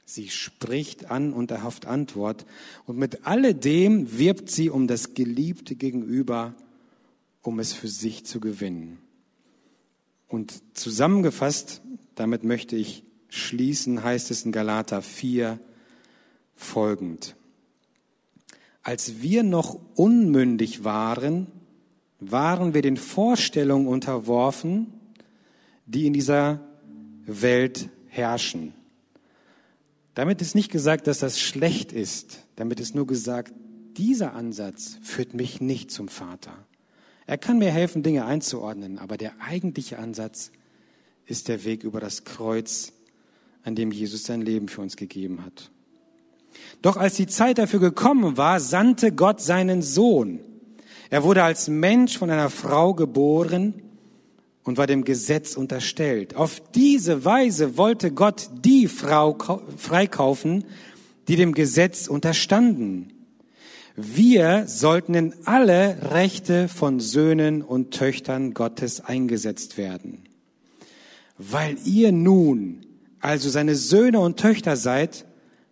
Sie 0.05 0.29
spricht 0.29 1.09
an 1.09 1.33
und 1.33 1.51
erhofft 1.51 1.85
Antwort. 1.85 2.45
Und 2.85 2.97
mit 2.97 3.25
alledem 3.25 4.17
wirbt 4.17 4.49
sie 4.49 4.69
um 4.69 4.87
das 4.87 5.13
geliebte 5.13 5.75
Gegenüber, 5.75 6.53
um 7.41 7.59
es 7.59 7.73
für 7.73 7.87
sich 7.87 8.25
zu 8.25 8.39
gewinnen. 8.39 8.99
Und 10.27 10.61
zusammengefasst, 10.73 11.81
damit 12.15 12.43
möchte 12.43 12.75
ich 12.75 13.03
schließen, 13.29 14.03
heißt 14.03 14.31
es 14.31 14.45
in 14.45 14.51
Galater 14.51 15.01
4 15.01 15.59
folgend. 16.55 17.35
als 18.83 19.21
wir 19.21 19.43
noch 19.43 19.79
unmündig 19.95 20.83
waren, 20.83 21.47
waren 22.19 22.73
wir 22.73 22.81
den 22.81 22.97
Vorstellungen 22.97 23.87
unterworfen, 23.87 24.87
die 25.85 26.05
in 26.05 26.13
dieser 26.13 26.59
Welt 27.25 27.89
herrschen. 28.07 28.73
Damit 30.15 30.41
ist 30.41 30.55
nicht 30.55 30.71
gesagt, 30.71 31.07
dass 31.07 31.19
das 31.19 31.39
schlecht 31.39 31.91
ist. 31.91 32.39
Damit 32.55 32.79
ist 32.79 32.95
nur 32.95 33.07
gesagt, 33.07 33.53
dieser 33.97 34.33
Ansatz 34.33 34.97
führt 35.01 35.33
mich 35.33 35.61
nicht 35.61 35.91
zum 35.91 36.07
Vater. 36.07 36.53
Er 37.25 37.37
kann 37.37 37.57
mir 37.57 37.71
helfen, 37.71 38.03
Dinge 38.03 38.25
einzuordnen, 38.25 38.99
aber 38.99 39.17
der 39.17 39.33
eigentliche 39.39 39.97
Ansatz 39.97 40.51
ist 41.25 41.47
der 41.47 41.63
Weg 41.63 41.83
über 41.83 41.99
das 41.99 42.25
Kreuz, 42.25 42.91
an 43.63 43.75
dem 43.75 43.91
Jesus 43.91 44.23
sein 44.23 44.41
Leben 44.41 44.67
für 44.67 44.81
uns 44.81 44.97
gegeben 44.97 45.43
hat. 45.45 45.71
Doch 46.81 46.97
als 46.97 47.15
die 47.15 47.27
Zeit 47.27 47.57
dafür 47.57 47.79
gekommen 47.79 48.37
war, 48.37 48.59
sandte 48.59 49.11
Gott 49.11 49.41
seinen 49.41 49.81
Sohn. 49.81 50.41
Er 51.09 51.23
wurde 51.23 51.43
als 51.43 51.67
Mensch 51.67 52.17
von 52.17 52.29
einer 52.29 52.49
Frau 52.49 52.93
geboren 52.93 53.81
und 54.63 54.77
war 54.77 54.87
dem 54.87 55.03
Gesetz 55.03 55.55
unterstellt. 55.55 56.35
Auf 56.35 56.61
diese 56.73 57.25
Weise 57.25 57.77
wollte 57.77 58.11
Gott 58.11 58.49
die 58.63 58.87
Frau 58.87 59.37
freikaufen, 59.77 60.65
die 61.27 61.35
dem 61.35 61.53
Gesetz 61.53 62.07
unterstanden. 62.07 63.13
Wir 63.95 64.65
sollten 64.67 65.13
in 65.13 65.35
alle 65.45 66.13
Rechte 66.13 66.67
von 66.67 66.99
Söhnen 66.99 67.61
und 67.61 67.91
Töchtern 67.91 68.53
Gottes 68.53 69.01
eingesetzt 69.01 69.77
werden. 69.77 70.23
Weil 71.37 71.77
ihr 71.85 72.11
nun 72.11 72.85
also 73.23 73.49
seine 73.49 73.75
Söhne 73.75 74.19
und 74.19 74.37
Töchter 74.37 74.75
seid, 74.75 75.25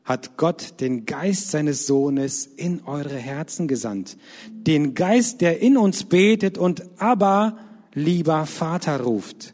hat 0.06 0.38
Gott 0.38 0.80
den 0.80 1.06
Geist 1.06 1.52
seines 1.52 1.86
Sohnes 1.86 2.46
in 2.46 2.84
eure 2.86 3.18
Herzen 3.18 3.68
gesandt. 3.68 4.18
Den 4.52 4.94
Geist, 4.94 5.42
der 5.42 5.60
in 5.60 5.78
uns 5.78 6.06
betet 6.06 6.58
und 6.58 6.84
aber 6.98 7.58
lieber 7.94 8.46
Vater 8.46 9.02
ruft. 9.02 9.54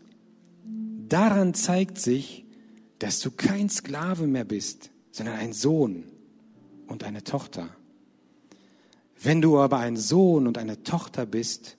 Daran 1.07 1.53
zeigt 1.53 1.97
sich, 1.99 2.45
dass 2.99 3.19
du 3.19 3.31
kein 3.31 3.69
Sklave 3.69 4.27
mehr 4.27 4.45
bist, 4.45 4.91
sondern 5.11 5.35
ein 5.35 5.53
Sohn 5.53 6.03
und 6.88 7.03
eine 7.03 7.23
Tochter. 7.23 7.69
Wenn 9.21 9.41
du 9.41 9.57
aber 9.57 9.79
ein 9.79 9.97
Sohn 9.97 10.47
und 10.47 10.57
eine 10.57 10.83
Tochter 10.83 11.25
bist, 11.25 11.77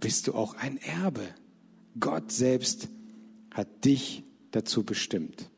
bist 0.00 0.26
du 0.26 0.34
auch 0.34 0.54
ein 0.54 0.78
Erbe. 0.78 1.28
Gott 1.98 2.32
selbst 2.32 2.88
hat 3.52 3.84
dich 3.84 4.24
dazu 4.50 4.84
bestimmt. 4.84 5.50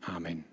Amen. 0.00 0.44